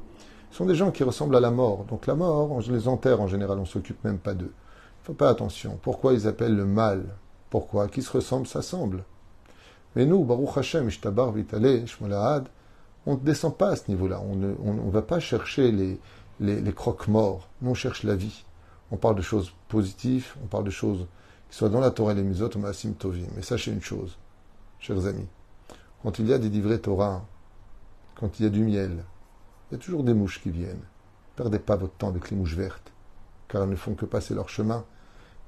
Ce 0.52 0.58
sont 0.58 0.66
des 0.66 0.76
gens 0.76 0.92
qui 0.92 1.04
ressemblent 1.04 1.36
à 1.36 1.40
la 1.40 1.52
mort. 1.52 1.86
Donc 1.86 2.08
la 2.08 2.16
mort, 2.16 2.52
on 2.52 2.60
les 2.60 2.88
enterre 2.88 3.22
en 3.22 3.28
général, 3.28 3.60
on 3.60 3.66
s'occupe 3.66 4.04
même 4.04 4.20
pas 4.20 4.34
d'eux. 4.34 4.54
Il 5.02 5.06
faut 5.06 5.14
pas 5.14 5.30
attention. 5.30 5.80
Pourquoi 5.82 6.14
ils 6.14 6.28
appellent 6.28 6.56
le 6.56 6.66
mal? 6.66 7.04
Pourquoi? 7.50 7.88
Qui 7.88 8.02
se 8.02 8.12
ressemble, 8.12 8.48
s'assemble. 8.48 9.04
Mais 9.96 10.06
nous, 10.06 10.24
Baruch 10.24 10.58
Hashem, 10.58 10.88
Ishtabar, 10.88 11.32
Vitale, 11.32 11.86
Shmolahad, 11.88 12.48
on 13.06 13.16
ne 13.16 13.20
descend 13.20 13.58
pas 13.58 13.70
à 13.70 13.76
ce 13.76 13.90
niveau-là. 13.90 14.22
On 14.22 14.36
ne 14.36 14.54
on, 14.64 14.90
va 14.90 15.02
pas 15.02 15.20
chercher 15.20 15.72
les, 15.72 16.00
les, 16.44 16.74
croque-morts. 16.74 17.48
Nous, 17.62 17.72
on 17.72 17.74
cherche 17.74 18.04
la 18.04 18.16
vie. 18.16 18.44
On 18.92 18.98
parle 18.98 19.16
de 19.16 19.22
choses 19.22 19.54
positives, 19.70 20.36
on 20.44 20.48
parle 20.48 20.66
de 20.66 20.70
choses 20.70 21.08
qui 21.50 21.58
soient 21.58 21.70
dans 21.70 21.80
la 21.80 21.92
Torah 21.92 22.12
et 22.12 22.16
les 22.16 22.24
Misot, 22.24 22.50
Maasim 22.58 22.94
Tovim. 22.94 23.28
Mais 23.36 23.42
sachez 23.42 23.72
une 23.72 23.82
chose, 23.82 24.18
chers 24.80 25.06
amis, 25.08 25.28
quand 26.04 26.20
il 26.20 26.28
y 26.28 26.34
a 26.34 26.38
des 26.38 26.50
livrets 26.50 26.80
Torah, 26.80 27.26
quand 28.16 28.40
il 28.40 28.44
y 28.44 28.46
a 28.46 28.52
du 28.52 28.64
miel, 28.64 29.04
il 29.72 29.76
y 29.76 29.76
a 29.76 29.80
toujours 29.80 30.04
des 30.04 30.14
mouches 30.14 30.42
qui 30.42 30.52
viennent. 30.52 30.84
Perdez 31.36 31.60
pas 31.60 31.76
votre 31.76 31.96
temps 31.96 32.10
avec 32.10 32.30
les 32.30 32.38
mouches 32.38 32.56
vertes, 32.56 32.92
car 33.48 33.64
elles 33.64 33.70
ne 33.70 33.76
font 33.76 33.96
que 33.96 34.06
passer 34.06 34.36
leur 34.36 34.50
chemin 34.50 34.86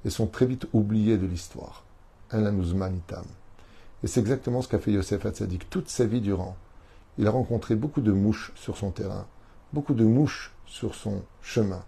et 0.04 0.10
sont 0.10 0.26
très 0.26 0.46
vite 0.46 0.66
oubliées 0.72 1.18
de 1.18 1.26
l'histoire. 1.26 1.84
Et 2.32 4.06
c'est 4.06 4.20
exactement 4.20 4.62
ce 4.62 4.68
qu'a 4.68 4.80
fait 4.80 4.92
Yosef 4.92 5.24
Hatzadik 5.24 5.70
toute 5.70 5.88
sa 5.88 6.06
vie 6.06 6.20
durant. 6.20 6.56
Il 7.18 7.26
a 7.28 7.30
rencontré 7.30 7.76
beaucoup 7.76 8.00
de 8.00 8.10
mouches 8.10 8.52
sur 8.56 8.76
son 8.76 8.90
terrain, 8.90 9.26
beaucoup 9.72 9.94
de 9.94 10.04
mouches 10.04 10.55
sur 10.66 10.94
son 10.94 11.22
chemin. 11.40 11.84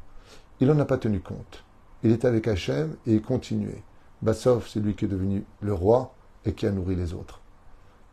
Il 0.60 0.68
n'en 0.68 0.78
a 0.78 0.84
pas 0.84 0.98
tenu 0.98 1.20
compte. 1.20 1.64
Il 2.02 2.12
était 2.12 2.28
avec 2.28 2.48
Hachem 2.48 2.96
et 3.06 3.14
il 3.14 3.22
continuait. 3.22 3.82
Bassov, 4.22 4.66
c'est 4.68 4.80
lui 4.80 4.94
qui 4.94 5.04
est 5.04 5.08
devenu 5.08 5.44
le 5.60 5.74
roi 5.74 6.14
et 6.44 6.52
qui 6.52 6.66
a 6.66 6.70
nourri 6.70 6.96
les 6.96 7.14
autres. 7.14 7.40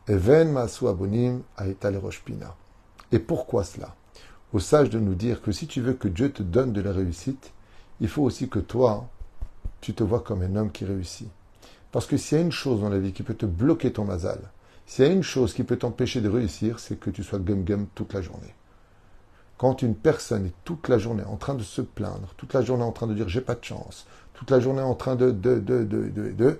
Masu 0.08 0.88
Abonim 0.88 1.42
Roshpina. 1.58 2.56
Et 3.12 3.20
pourquoi 3.20 3.64
cela? 3.64 3.96
Au 4.54 4.60
sage 4.60 4.90
de 4.90 5.00
nous 5.00 5.16
dire 5.16 5.42
que 5.42 5.52
si 5.52 5.68
tu 5.68 5.82
veux 5.82 5.94
que 5.94 6.08
Dieu 6.08 6.32
te 6.32 6.44
donne 6.44 6.74
de 6.74 6.82
la 6.82 6.92
réussite, 6.92 7.52
il 8.00 8.08
faut 8.08 8.24
aussi 8.24 8.50
que 8.50 8.60
toi, 8.60 9.08
tu 9.82 9.94
te 9.94 10.04
vois 10.04 10.22
comme 10.22 10.42
un 10.42 10.56
homme 10.56 10.72
qui 10.72 10.86
réussit. 10.86 11.30
Parce 11.92 12.06
que 12.06 12.18
s'il 12.18 12.38
y 12.38 12.42
a 12.42 12.44
une 12.44 12.52
chose 12.52 12.82
dans 12.82 12.90
la 12.90 13.00
vie 13.00 13.14
qui 13.14 13.24
peut 13.24 13.34
te 13.34 13.46
bloquer 13.46 13.94
ton 13.94 14.06
mazal, 14.06 14.40
s'il 14.86 15.06
y 15.06 15.08
a 15.08 15.12
une 15.12 15.24
chose 15.24 15.54
qui 15.54 15.64
peut 15.64 15.78
t'empêcher 15.78 16.22
de 16.22 16.30
réussir, 16.30 16.80
c'est 16.80 17.00
que 17.00 17.10
tu 17.10 17.24
sois 17.24 17.40
gum-gum 17.40 17.88
toute 17.96 18.14
la 18.14 18.22
journée. 18.22 18.54
Quand 19.58 19.82
une 19.82 19.96
personne 19.96 20.48
est 20.48 20.54
toute 20.64 20.90
la 20.90 20.98
journée 20.98 21.24
en 21.24 21.38
train 21.38 21.56
de 21.56 21.64
se 21.64 21.82
plaindre, 21.82 22.34
toute 22.38 22.54
la 22.54 22.62
journée 22.62 22.84
en 22.84 22.92
train 22.92 23.08
de 23.08 23.14
dire 23.14 23.30
j'ai 23.30 23.42
pas 23.42 23.56
de 23.56 23.64
chance, 23.64 24.06
toute 24.34 24.52
la 24.52 24.60
journée 24.60 24.82
en 24.82 24.96
train 24.96 25.16
de 25.16 25.32
de 25.32 25.60
de 25.60 25.84
de 25.84 26.32
de, 26.32 26.60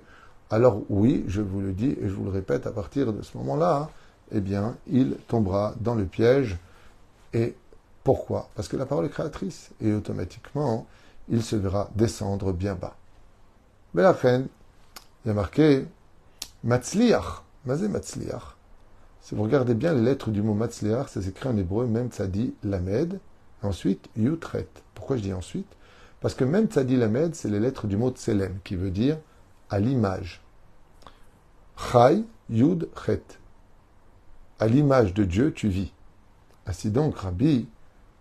alors 0.50 0.82
oui, 0.88 1.24
je 1.26 1.42
vous 1.42 1.60
le 1.60 1.72
dis 1.72 1.96
et 2.00 2.08
je 2.08 2.14
vous 2.14 2.24
le 2.24 2.30
répète, 2.30 2.66
à 2.66 2.70
partir 2.70 3.12
de 3.12 3.22
ce 3.22 3.36
moment-là, 3.38 3.90
eh 4.32 4.40
bien, 4.40 4.76
il 4.86 5.16
tombera 5.28 5.74
dans 5.80 5.94
le 5.94 6.04
piège. 6.04 6.56
Et 7.32 7.56
pourquoi? 8.04 8.48
Parce 8.54 8.68
que 8.68 8.76
la 8.76 8.86
parole 8.86 9.06
est 9.06 9.10
créatrice 9.10 9.70
et 9.80 9.92
automatiquement, 9.92 10.86
il 11.28 11.42
se 11.42 11.56
verra 11.56 11.90
descendre 11.96 12.52
bien 12.52 12.74
bas. 12.74 12.96
Mais 13.94 14.02
la 14.02 14.14
fin, 14.14 14.44
il 15.24 15.28
y 15.28 15.30
a 15.30 15.34
marqué 15.34 15.84
Matzliach. 16.62 17.42
Mazé 17.64 17.88
Matzliach. 17.88 18.55
Si 19.26 19.34
vous 19.34 19.42
regardez 19.42 19.74
bien 19.74 19.92
les 19.92 20.02
lettres 20.02 20.30
du 20.30 20.40
mot 20.40 20.54
Matzliar, 20.54 21.08
ça 21.08 21.20
s'écrit 21.20 21.48
en 21.48 21.56
hébreu 21.56 21.88
même 21.88 22.10
Tzadi 22.10 22.54
Lamed, 22.62 23.18
ensuite 23.60 24.08
Yutret. 24.16 24.68
Pourquoi 24.94 25.16
je 25.16 25.22
dis 25.22 25.32
ensuite? 25.32 25.66
Parce 26.20 26.36
que 26.36 26.44
même 26.44 26.68
Tzadi 26.68 26.96
Lamed, 26.96 27.34
c'est 27.34 27.48
les 27.48 27.58
lettres 27.58 27.88
du 27.88 27.96
mot 27.96 28.12
Tselem, 28.12 28.60
qui 28.62 28.76
veut 28.76 28.92
dire 28.92 29.18
à 29.68 29.80
l'image. 29.80 30.44
Chai 31.76 32.22
Yud 32.50 32.88
Chet. 33.04 33.24
À 34.60 34.68
l'image 34.68 35.12
de 35.12 35.24
Dieu, 35.24 35.52
tu 35.52 35.70
vis. 35.70 35.92
Ainsi 36.64 36.92
donc, 36.92 37.18
Rabbi 37.18 37.66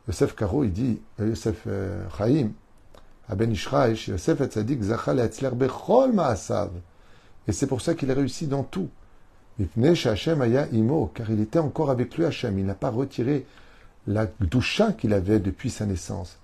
Yosef 0.07 0.35
Karo, 0.35 0.63
il 0.63 0.74
dit, 0.74 1.00
euh, 1.19 1.27
Yosef 1.27 1.65
euh, 1.67 2.03
Chaim, 2.17 2.50
Aben 3.29 3.53
Yosef 3.53 4.41
Tzadik 4.41 4.81
Zachal 4.81 5.29
Bechol 5.53 6.13
Ma'asav. 6.13 6.71
Et 7.47 7.51
c'est 7.51 7.67
pour 7.67 7.81
ça 7.81 7.93
qu'il 7.93 8.09
a 8.09 8.15
réussi 8.15 8.47
dans 8.47 8.63
tout 8.63 8.89
car 9.57 11.29
il 11.29 11.39
était 11.39 11.59
encore 11.59 11.89
avec 11.89 12.17
lui 12.17 12.25
Hachem. 12.25 12.59
Il 12.59 12.65
n'a 12.65 12.74
pas 12.74 12.89
retiré 12.89 13.45
la 14.07 14.27
doucha 14.41 14.91
qu'il 14.91 15.13
avait 15.13 15.39
depuis 15.39 15.69
sa 15.69 15.85
naissance. 15.85 16.38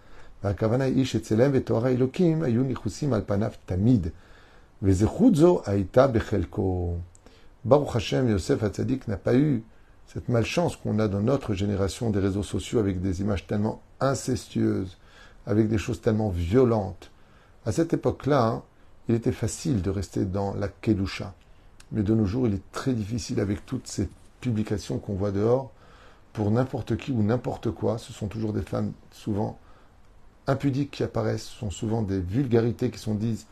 Baruch 7.64 7.96
Hashem, 7.96 8.30
Yosef 8.30 8.64
Hatzadik 8.64 9.08
n'a 9.08 9.18
pas 9.18 9.36
eu 9.36 9.64
cette 10.08 10.30
malchance 10.30 10.76
qu'on 10.76 10.98
a 10.98 11.08
dans 11.08 11.22
notre 11.22 11.54
génération 11.54 12.10
des 12.10 12.20
réseaux 12.20 12.44
sociaux 12.44 12.80
avec 12.80 13.02
des 13.02 13.22
images 13.22 13.46
tellement 13.46 13.82
incestueuses, 14.00 14.98
avec 15.46 15.68
des 15.68 15.78
choses 15.78 16.02
tellement 16.02 16.30
violentes. 16.30 17.12
À 17.66 17.72
cette 17.72 17.94
époque-là, 17.94 18.48
hein, 18.48 18.64
il 19.08 19.16
était 19.16 19.32
facile 19.32 19.82
de 19.84 19.92
rester 19.92 20.26
dans 20.26 20.56
la 20.56 20.68
Kedusha. 20.68 21.36
Mais 21.92 22.04
de 22.04 22.14
nos 22.14 22.26
jours, 22.26 22.48
il 22.48 22.54
est 22.54 22.72
très 22.72 22.94
difficile 22.94 23.40
avec 23.40 23.66
toutes 23.66 23.88
ces 23.88 24.10
publications 24.40 24.98
qu'on 24.98 25.14
voit 25.14 25.32
dehors. 25.32 25.72
Pour 26.34 26.50
n'importe 26.52 26.96
qui 26.96 27.12
ou 27.12 27.22
n'importe 27.24 27.72
quoi, 27.72 27.98
ce 27.98 28.14
sont 28.14 28.28
toujours 28.28 28.54
des 28.54 28.62
femmes 28.62 28.94
souvent 29.12 29.60
impudiques 30.48 30.92
qui 30.92 31.04
apparaissent, 31.04 31.44
ce 31.44 31.60
sont 31.60 31.70
souvent 31.70 32.02
des 32.02 32.20
vulgarités 32.20 32.90
qui 32.90 33.00
sont 33.00 33.16
dites, 33.16 33.48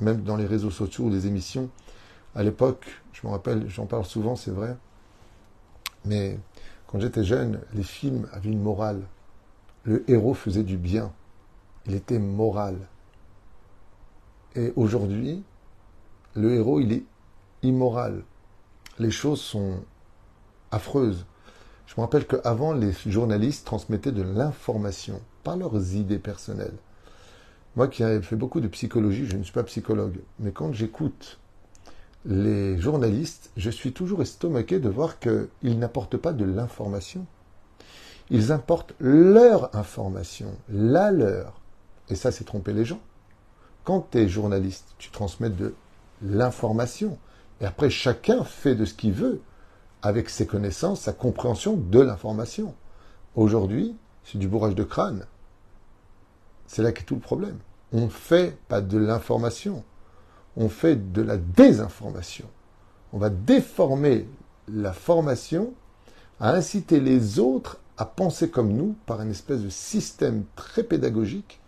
même 0.00 0.22
dans 0.22 0.36
les 0.36 0.46
réseaux 0.46 0.70
sociaux 0.70 1.04
ou 1.04 1.10
les 1.10 1.26
émissions. 1.26 1.70
À 2.34 2.42
l'époque, 2.42 2.86
je 3.12 3.26
me 3.26 3.32
rappelle, 3.32 3.68
j'en 3.68 3.86
parle 3.86 4.04
souvent, 4.04 4.36
c'est 4.36 4.50
vrai, 4.50 4.76
mais 6.04 6.38
quand 6.86 7.00
j'étais 7.00 7.24
jeune, 7.24 7.60
les 7.72 7.82
films 7.82 8.28
avaient 8.32 8.50
une 8.50 8.62
morale. 8.62 9.02
Le 9.84 10.08
héros 10.10 10.34
faisait 10.34 10.62
du 10.62 10.76
bien. 10.76 11.12
Il 11.86 11.94
était 11.94 12.18
moral. 12.18 12.76
Et 14.54 14.72
aujourd'hui, 14.76 15.42
le 16.34 16.54
héros, 16.54 16.80
il 16.80 16.92
est 16.92 17.04
immoral. 17.64 18.22
Les 18.98 19.10
choses 19.10 19.40
sont 19.40 19.80
affreuses. 20.70 21.26
Je 21.86 21.94
me 21.96 22.02
rappelle 22.02 22.26
qu'avant, 22.26 22.72
les 22.72 22.92
journalistes 23.06 23.66
transmettaient 23.66 24.12
de 24.12 24.22
l'information, 24.22 25.20
pas 25.42 25.56
leurs 25.56 25.94
idées 25.94 26.18
personnelles. 26.18 26.76
Moi 27.76 27.88
qui 27.88 28.04
ai 28.04 28.22
fait 28.22 28.36
beaucoup 28.36 28.60
de 28.60 28.68
psychologie, 28.68 29.26
je 29.26 29.36
ne 29.36 29.42
suis 29.42 29.52
pas 29.52 29.64
psychologue, 29.64 30.20
mais 30.38 30.52
quand 30.52 30.72
j'écoute 30.72 31.40
les 32.24 32.78
journalistes, 32.78 33.50
je 33.56 33.68
suis 33.68 33.92
toujours 33.92 34.22
estomaqué 34.22 34.78
de 34.78 34.88
voir 34.88 35.18
qu'ils 35.18 35.78
n'apportent 35.78 36.16
pas 36.16 36.32
de 36.32 36.44
l'information. 36.44 37.26
Ils 38.30 38.52
importent 38.52 38.94
leur 39.00 39.74
information, 39.76 40.54
la 40.70 41.10
leur. 41.10 41.60
Et 42.08 42.14
ça, 42.14 42.30
c'est 42.30 42.44
tromper 42.44 42.72
les 42.72 42.84
gens. 42.84 43.00
Quand 43.82 44.08
tu 44.10 44.18
es 44.18 44.28
journaliste, 44.28 44.94
tu 44.98 45.10
transmets 45.10 45.50
de 45.50 45.74
l'information. 46.22 47.18
Et 47.60 47.66
après, 47.66 47.90
chacun 47.90 48.44
fait 48.44 48.74
de 48.74 48.84
ce 48.84 48.94
qu'il 48.94 49.12
veut 49.12 49.40
avec 50.02 50.28
ses 50.28 50.46
connaissances, 50.46 51.02
sa 51.02 51.12
compréhension 51.12 51.76
de 51.76 52.00
l'information. 52.00 52.74
Aujourd'hui, 53.36 53.96
c'est 54.24 54.38
du 54.38 54.48
bourrage 54.48 54.74
de 54.74 54.84
crâne. 54.84 55.26
C'est 56.66 56.82
là 56.82 56.92
qu'est 56.92 57.04
tout 57.04 57.14
le 57.14 57.20
problème. 57.20 57.58
On 57.92 58.02
ne 58.02 58.08
fait 58.08 58.58
pas 58.68 58.80
de 58.80 58.98
l'information, 58.98 59.84
on 60.56 60.68
fait 60.68 61.12
de 61.12 61.22
la 61.22 61.36
désinformation. 61.36 62.46
On 63.12 63.18
va 63.18 63.30
déformer 63.30 64.26
la 64.68 64.92
formation 64.92 65.72
à 66.40 66.52
inciter 66.52 67.00
les 67.00 67.38
autres 67.38 67.78
à 67.96 68.04
penser 68.04 68.50
comme 68.50 68.72
nous 68.72 68.96
par 69.06 69.22
une 69.22 69.30
espèce 69.30 69.62
de 69.62 69.68
système 69.68 70.44
très 70.56 70.82
pédagogique 70.82 71.60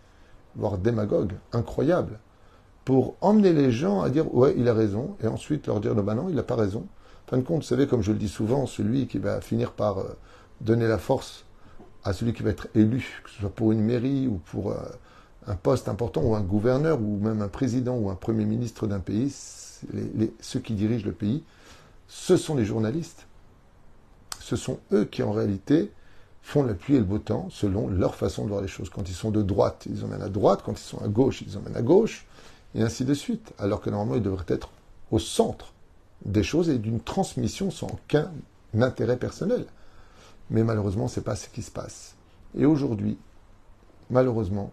voire 0.57 0.79
démagogue, 0.79 1.35
incroyable, 1.53 2.19
pour 2.87 3.17
emmener 3.21 3.53
les 3.53 3.73
gens 3.73 4.01
à 4.01 4.11
dire 4.11 4.33
ouais, 4.33 4.55
il 4.57 4.69
a 4.69 4.73
raison, 4.73 5.17
et 5.21 5.27
ensuite 5.27 5.67
leur 5.67 5.81
dire 5.81 5.95
non, 5.97 6.05
bah 6.05 6.15
non, 6.15 6.29
il 6.29 6.37
n'a 6.37 6.45
pas 6.45 6.55
raison. 6.55 6.87
En 7.27 7.31
fin 7.31 7.37
de 7.37 7.43
compte, 7.43 7.63
vous 7.63 7.69
savez, 7.69 7.89
comme 7.89 8.01
je 8.01 8.13
le 8.13 8.19
dis 8.19 8.29
souvent, 8.29 8.65
celui 8.65 9.09
qui 9.09 9.19
va 9.19 9.41
finir 9.41 9.73
par 9.73 9.99
euh, 9.99 10.17
donner 10.61 10.87
la 10.87 10.97
force 10.97 11.45
à 12.05 12.13
celui 12.13 12.33
qui 12.33 12.45
va 12.45 12.51
être 12.51 12.69
élu, 12.77 13.21
que 13.25 13.31
ce 13.31 13.41
soit 13.41 13.51
pour 13.51 13.73
une 13.73 13.81
mairie 13.81 14.29
ou 14.29 14.39
pour 14.39 14.71
euh, 14.71 14.77
un 15.49 15.57
poste 15.57 15.89
important, 15.89 16.23
ou 16.23 16.37
un 16.37 16.43
gouverneur, 16.43 17.01
ou 17.03 17.19
même 17.19 17.43
un 17.43 17.49
président 17.49 17.97
ou 17.97 18.09
un 18.09 18.15
premier 18.15 18.45
ministre 18.45 18.87
d'un 18.87 19.01
pays, 19.01 19.35
ceux 20.41 20.61
qui 20.61 20.75
dirigent 20.75 21.07
le 21.07 21.13
pays, 21.13 21.43
ce 22.07 22.37
sont 22.37 22.55
les 22.55 22.65
journalistes. 22.65 23.27
Ce 24.39 24.55
sont 24.55 24.79
eux 24.93 25.07
qui, 25.07 25.25
en 25.25 25.33
réalité, 25.33 25.91
font 26.41 26.63
la 26.63 26.75
pluie 26.75 26.95
et 26.95 26.99
le 27.01 27.05
beau 27.05 27.19
temps 27.19 27.49
selon 27.51 27.89
leur 27.89 28.15
façon 28.15 28.45
de 28.45 28.51
voir 28.51 28.63
les 28.63 28.69
choses. 28.69 28.91
Quand 28.91 29.09
ils 29.09 29.15
sont 29.15 29.33
de 29.33 29.43
droite, 29.43 29.89
ils 29.91 30.05
emmènent 30.05 30.23
à 30.23 30.29
droite, 30.29 30.63
quand 30.65 30.79
ils 30.79 30.85
sont 30.85 31.03
à 31.03 31.09
gauche, 31.09 31.43
ils 31.43 31.59
emmènent 31.59 31.77
à 31.77 31.83
gauche, 31.83 32.27
et 32.75 32.83
ainsi 32.83 33.05
de 33.05 33.15
suite. 33.15 33.53
Alors 33.59 33.81
que 33.81 33.91
normalement, 33.91 34.17
ils 34.17 34.23
devraient 34.23 34.45
être 34.49 34.71
au 35.11 35.19
centre 35.19 35.73
des 36.25 36.43
choses 36.43 36.69
et 36.69 36.79
d'une 36.79 37.01
transmission 37.01 37.71
sans 37.71 37.89
aucun 37.89 38.33
intérêt 38.79 39.17
personnel. 39.17 39.67
Mais 40.51 40.65
malheureusement, 40.65 41.09
ce 41.09 41.21
n'est 41.21 41.25
pas 41.25 41.37
ce 41.37 41.49
qui 41.49 41.63
se 41.63 41.71
passe. 41.71 42.15
Et 42.57 42.67
aujourd'hui, 42.67 43.19
malheureusement, 44.11 44.73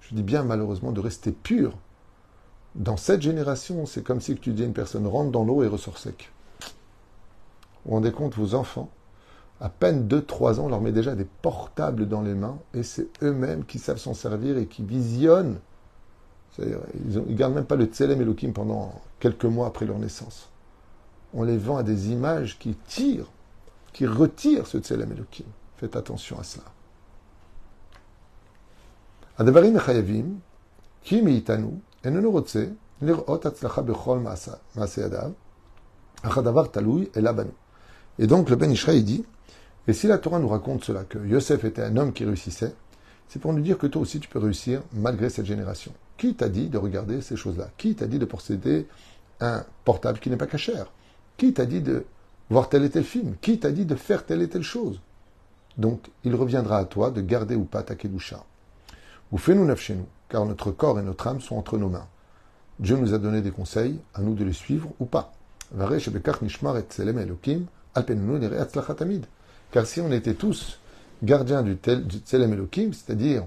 je 0.00 0.14
dis 0.14 0.22
bien 0.22 0.42
malheureusement, 0.42 0.92
de 0.92 1.00
rester 1.00 1.32
pur. 1.32 1.76
Dans 2.74 2.96
cette 2.96 3.22
génération, 3.22 3.86
c'est 3.86 4.02
comme 4.02 4.20
si 4.20 4.34
tu 4.36 4.52
disais 4.52 4.66
une 4.66 4.72
personne 4.72 5.06
rentre 5.06 5.30
dans 5.30 5.44
l'eau 5.44 5.62
et 5.62 5.68
ressort 5.68 5.98
sec. 5.98 6.30
Vous 7.84 7.90
vous 7.90 7.94
rendez 7.96 8.12
compte, 8.12 8.34
vos 8.34 8.54
enfants, 8.54 8.90
à 9.60 9.68
peine 9.68 10.08
2-3 10.08 10.58
ans, 10.60 10.68
leur 10.68 10.80
met 10.80 10.92
déjà 10.92 11.14
des 11.14 11.24
portables 11.24 12.08
dans 12.08 12.22
les 12.22 12.34
mains 12.34 12.58
et 12.72 12.82
c'est 12.82 13.08
eux-mêmes 13.22 13.64
qui 13.64 13.78
savent 13.78 13.98
s'en 13.98 14.14
servir 14.14 14.58
et 14.58 14.66
qui 14.66 14.82
visionnent. 14.82 15.58
ils 16.57 17.15
ne 17.15 17.33
gardent 17.33 17.53
même 17.53 17.65
pas 17.65 17.75
le 17.75 17.85
Tselem 17.85 18.21
Elohim 18.21 18.51
pendant 18.51 19.01
quelques 19.19 19.45
mois 19.45 19.67
après 19.67 19.85
leur 19.85 19.97
naissance. 19.97 20.49
On 21.33 21.43
les 21.43 21.57
vend 21.57 21.77
à 21.77 21.83
des 21.83 22.11
images 22.11 22.57
qui 22.59 22.75
tirent, 22.87 23.31
qui 23.93 24.05
retirent 24.05 24.67
ce 24.67 24.79
Tselem 24.79 25.11
Elohim. 25.11 25.47
Faites 25.77 25.95
attention 25.95 26.39
à 26.39 26.43
cela. 26.43 26.65
הדברים 29.37 29.73
מחייבים 29.73 30.39
כי 31.01 31.21
מאיתנו 31.21 31.79
איננו 32.03 32.31
רוצה 32.31 32.65
לראות 33.01 33.45
הצלחה 33.45 33.81
בכל 33.81 34.19
מעשה 34.75 35.01
ידיו, 35.05 35.31
אך 36.21 36.37
הדבר 36.37 36.65
תלוי 36.65 37.05
אלא 37.17 37.31
בנו. 37.31 37.51
Et 38.19 38.27
donc 38.27 38.49
le 38.49 38.57
Ben 38.57 38.69
Ishraï 38.69 39.01
dit, 39.01 39.23
et 39.87 39.93
si 39.93 40.07
la 40.07 40.17
Torah 40.17 40.39
nous 40.39 40.49
raconte 40.49 40.83
cela, 40.83 41.05
que 41.05 41.17
Yosef 41.19 41.63
était 41.63 41.81
un 41.81 41.95
homme 41.95 42.11
qui 42.11 42.25
réussissait, 42.25 42.75
c'est 43.29 43.39
pour 43.39 43.53
nous 43.53 43.61
dire 43.61 43.77
que 43.77 43.87
toi 43.87 44.01
aussi 44.01 44.19
tu 44.19 44.27
peux 44.27 44.39
réussir 44.39 44.81
malgré 44.91 45.29
cette 45.29 45.45
génération. 45.45 45.93
Qui 46.16 46.34
t'a 46.34 46.48
dit 46.48 46.68
de 46.68 46.78
regarder 46.78 47.20
ces 47.20 47.36
choses-là? 47.36 47.68
Qui 47.76 47.94
t'a 47.94 48.06
dit 48.06 48.18
de 48.18 48.24
posséder 48.24 48.86
un 49.40 49.64
portable 49.84 50.18
qui 50.18 50.30
n'est 50.30 50.36
pas 50.36 50.46
cachère? 50.46 50.86
Qui 51.36 51.52
t'a 51.52 51.66
dit 51.66 51.80
de 51.80 52.04
voir 52.50 52.68
tel 52.68 52.84
et 52.84 52.90
tel 52.90 53.04
film? 53.04 53.34
Qui 53.40 53.58
t'a 53.58 53.72
dit 53.72 53.84
de 53.84 53.94
faire 53.94 54.24
telle 54.24 54.42
et 54.42 54.48
telle 54.48 54.62
chose? 54.62 55.00
Donc, 55.76 56.10
il 56.22 56.34
reviendra 56.34 56.78
à 56.78 56.84
toi 56.84 57.10
de 57.10 57.20
garder 57.20 57.56
ou 57.56 57.64
pas 57.64 57.82
ta 57.82 57.96
kedusha. 57.96 58.44
Ou 59.32 59.38
fais-nous 59.38 59.64
neuf 59.64 59.80
chez 59.80 59.96
nous, 59.96 60.06
car 60.28 60.44
notre 60.46 60.70
corps 60.70 61.00
et 61.00 61.02
notre 61.02 61.26
âme 61.26 61.40
sont 61.40 61.56
entre 61.56 61.78
nos 61.78 61.88
mains. 61.88 62.06
Dieu 62.78 62.96
nous 62.96 63.14
a 63.14 63.18
donné 63.18 63.40
des 63.40 63.50
conseils, 63.50 63.98
à 64.14 64.20
nous 64.20 64.34
de 64.34 64.44
les 64.44 64.52
suivre 64.52 64.90
ou 65.00 65.04
pas. 65.04 65.32
Car 69.72 69.86
si 69.86 70.00
on 70.00 70.12
était 70.12 70.34
tous 70.34 70.78
gardiens 71.22 71.62
du, 71.62 71.74
Tselem 71.74 72.52
Elohim, 72.52 72.92
c'est-à-dire 72.92 73.44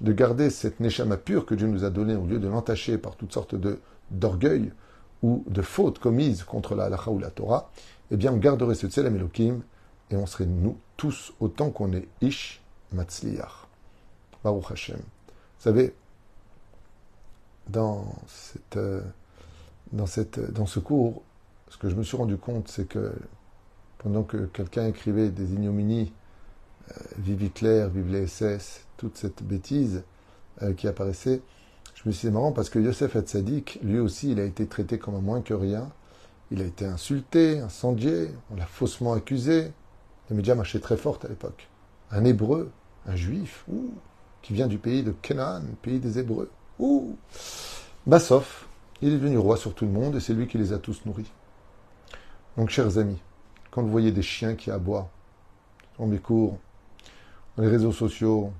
de 0.00 0.12
garder 0.12 0.50
cette 0.50 0.80
Neshama 0.80 1.16
pure 1.16 1.46
que 1.46 1.54
Dieu 1.54 1.66
nous 1.66 1.84
a 1.84 1.90
donnée 1.90 2.14
au 2.14 2.26
lieu 2.26 2.38
de 2.38 2.48
l'entacher 2.48 2.98
par 2.98 3.16
toutes 3.16 3.32
sortes 3.32 3.54
d'orgueil 4.10 4.72
ou 5.22 5.44
de 5.46 5.62
fautes 5.62 5.98
commises 5.98 6.42
contre 6.42 6.74
la 6.74 6.84
halacha 6.84 7.10
ou 7.10 7.18
la 7.18 7.30
Torah, 7.30 7.70
eh 8.10 8.16
bien 8.16 8.32
on 8.32 8.38
garderait 8.38 8.74
ce 8.74 8.86
Tselem 8.86 9.16
Elohim 9.16 9.60
et 10.10 10.16
on 10.16 10.26
serait 10.26 10.46
nous 10.46 10.78
tous 10.96 11.32
autant 11.40 11.70
qu'on 11.70 11.92
est 11.92 12.08
Ish 12.20 12.62
Matzliach. 12.92 13.66
Baruch 14.42 14.70
Hashem. 14.70 14.96
Vous 14.96 15.64
savez, 15.64 15.94
dans, 17.68 18.06
cette, 18.26 18.76
euh, 18.76 19.02
dans, 19.92 20.06
cette, 20.06 20.40
dans 20.52 20.66
ce 20.66 20.80
cours, 20.80 21.22
ce 21.68 21.76
que 21.76 21.88
je 21.88 21.94
me 21.94 22.02
suis 22.02 22.16
rendu 22.16 22.36
compte, 22.36 22.68
c'est 22.68 22.88
que 22.88 23.12
pendant 23.98 24.22
que 24.22 24.46
quelqu'un 24.46 24.86
écrivait 24.86 25.28
des 25.28 25.52
ignominies, 25.52 26.10
euh, 26.10 26.19
vive 27.18 27.42
Hitler, 27.42 27.88
vive 27.92 28.10
les 28.10 28.26
SS, 28.26 28.84
toute 28.96 29.16
cette 29.16 29.42
bêtise 29.42 30.02
euh, 30.62 30.74
qui 30.74 30.88
apparaissait, 30.88 31.42
je 31.94 32.08
me 32.08 32.12
suis 32.12 32.20
dit, 32.20 32.26
c'est 32.28 32.30
marrant 32.32 32.52
parce 32.52 32.70
que 32.70 32.78
Yosef 32.78 33.14
Hatzadik, 33.14 33.78
lui 33.82 33.98
aussi, 33.98 34.32
il 34.32 34.40
a 34.40 34.44
été 34.44 34.66
traité 34.66 34.98
comme 34.98 35.14
un 35.14 35.20
moins 35.20 35.42
que 35.42 35.52
rien. 35.52 35.90
Il 36.50 36.62
a 36.62 36.64
été 36.64 36.86
insulté, 36.86 37.60
incendié, 37.60 38.30
on 38.50 38.56
l'a 38.56 38.64
faussement 38.64 39.12
accusé. 39.12 39.70
Les 40.30 40.36
médias 40.36 40.54
marchaient 40.54 40.80
très 40.80 40.96
fort 40.96 41.18
à 41.22 41.28
l'époque. 41.28 41.68
Un 42.10 42.24
hébreu, 42.24 42.70
un 43.06 43.16
juif, 43.16 43.66
qui 44.40 44.54
vient 44.54 44.66
du 44.66 44.78
pays 44.78 45.02
de 45.02 45.12
Canaan, 45.12 45.62
pays 45.82 46.00
des 46.00 46.18
Hébreux. 46.18 46.50
Ouh 46.78 47.16
Bassof, 48.06 48.66
il 49.02 49.10
est 49.10 49.18
devenu 49.18 49.36
roi 49.36 49.58
sur 49.58 49.74
tout 49.74 49.84
le 49.84 49.92
monde 49.92 50.16
et 50.16 50.20
c'est 50.20 50.32
lui 50.32 50.46
qui 50.46 50.56
les 50.56 50.72
a 50.72 50.78
tous 50.78 51.04
nourris. 51.04 51.30
Donc, 52.56 52.70
chers 52.70 52.96
amis, 52.96 53.20
quand 53.70 53.82
vous 53.82 53.90
voyez 53.90 54.10
des 54.10 54.22
chiens 54.22 54.54
qui 54.54 54.70
aboient 54.70 55.10
mes 56.06 56.18
cours, 56.18 56.52
dans 56.52 56.58
les 57.58 57.68
réseaux 57.68 57.92
sociaux, 57.92 58.52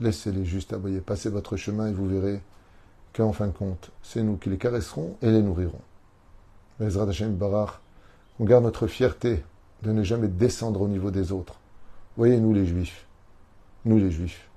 laissez-les 0.00 0.44
juste 0.44 0.72
aboyer. 0.72 1.00
Passez 1.00 1.30
votre 1.30 1.56
chemin 1.56 1.88
et 1.88 1.92
vous 1.92 2.06
verrez 2.06 2.40
qu'en 3.12 3.32
fin 3.32 3.46
de 3.46 3.52
compte, 3.52 3.90
c'est 4.02 4.22
nous 4.22 4.36
qui 4.36 4.50
les 4.50 4.58
caresserons 4.58 5.16
et 5.22 5.30
les 5.30 5.42
nourrirons. 5.42 5.80
Mais 6.80 6.96
Hashem 6.96 7.36
Barach, 7.36 7.80
on 8.40 8.44
garde 8.44 8.64
notre 8.64 8.86
fierté 8.86 9.44
de 9.82 9.92
ne 9.92 10.02
jamais 10.02 10.28
descendre 10.28 10.80
au 10.80 10.88
niveau 10.88 11.10
des 11.10 11.32
autres. 11.32 11.60
Voyez, 12.16 12.38
nous 12.38 12.52
les 12.52 12.66
Juifs, 12.66 13.06
nous 13.84 13.98
les 13.98 14.10
Juifs, 14.10 14.48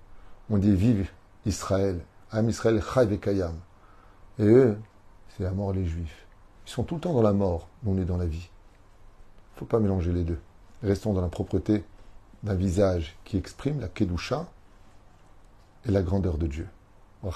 on 0.49 0.57
dit 0.57 0.75
vive 0.75 1.09
Israël, 1.45 1.99
Am 2.31 2.49
Israël 2.49 2.81
Chai 2.81 3.17
Kayam. 3.17 3.55
Et 4.39 4.45
eux, 4.45 4.77
c'est 5.29 5.45
à 5.45 5.51
mort 5.51 5.73
les 5.73 5.85
Juifs. 5.85 6.25
Ils 6.65 6.71
sont 6.71 6.83
tout 6.83 6.95
le 6.95 7.01
temps 7.01 7.13
dans 7.13 7.21
la 7.21 7.33
mort, 7.33 7.67
nous 7.83 7.93
on 7.93 8.01
est 8.01 8.05
dans 8.05 8.17
la 8.17 8.25
vie. 8.25 8.47
Il 8.47 9.55
ne 9.55 9.59
faut 9.59 9.65
pas 9.65 9.79
mélanger 9.79 10.11
les 10.11 10.23
deux. 10.23 10.39
Restons 10.83 11.13
dans 11.13 11.21
la 11.21 11.27
propreté 11.27 11.83
d'un 12.45 12.53
visage 12.53 13.17
qui 13.25 13.37
exprime 13.37 13.81
la 13.81 13.87
Kedusha 13.87 14.45
et 15.85 15.91
la 15.91 16.03
grandeur 16.03 16.37
de 16.37 16.47
Dieu. 16.47 16.67
Qu'on 17.21 17.31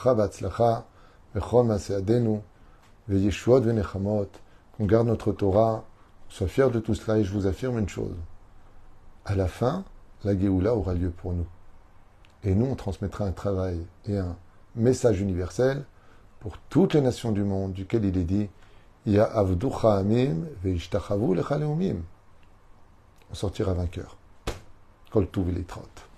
garde 4.85 5.07
notre 5.07 5.31
Torah, 5.31 5.83
soit 6.29 6.47
fier 6.47 6.69
de 6.69 6.79
tout 6.79 6.93
cela 6.93 7.17
et 7.17 7.23
je 7.23 7.33
vous 7.33 7.47
affirme 7.47 7.79
une 7.79 7.89
chose. 7.89 8.15
À 9.25 9.33
la 9.35 9.47
fin, 9.47 9.83
la 10.23 10.37
Géoula 10.37 10.75
aura 10.75 10.93
lieu 10.93 11.09
pour 11.09 11.33
nous. 11.33 11.47
Et 12.43 12.53
nous, 12.53 12.67
on 12.67 12.75
transmettra 12.75 13.25
un 13.25 13.31
travail 13.31 13.83
et 14.05 14.17
un 14.17 14.37
message 14.75 15.19
universel 15.21 15.85
pour 16.39 16.57
toutes 16.69 16.93
les 16.93 17.01
nations 17.01 17.31
du 17.31 17.43
monde, 17.43 17.73
duquel 17.73 18.05
il 18.05 18.15
est 18.17 18.23
dit 18.23 18.47
Ya 19.07 19.25
avducha 19.25 19.97
amim 19.97 20.45
On 23.31 23.33
sortira 23.33 23.73
vainqueur. 23.73 24.18
Kol 25.09 25.27
les 25.51 25.63
trottes. 25.63 26.08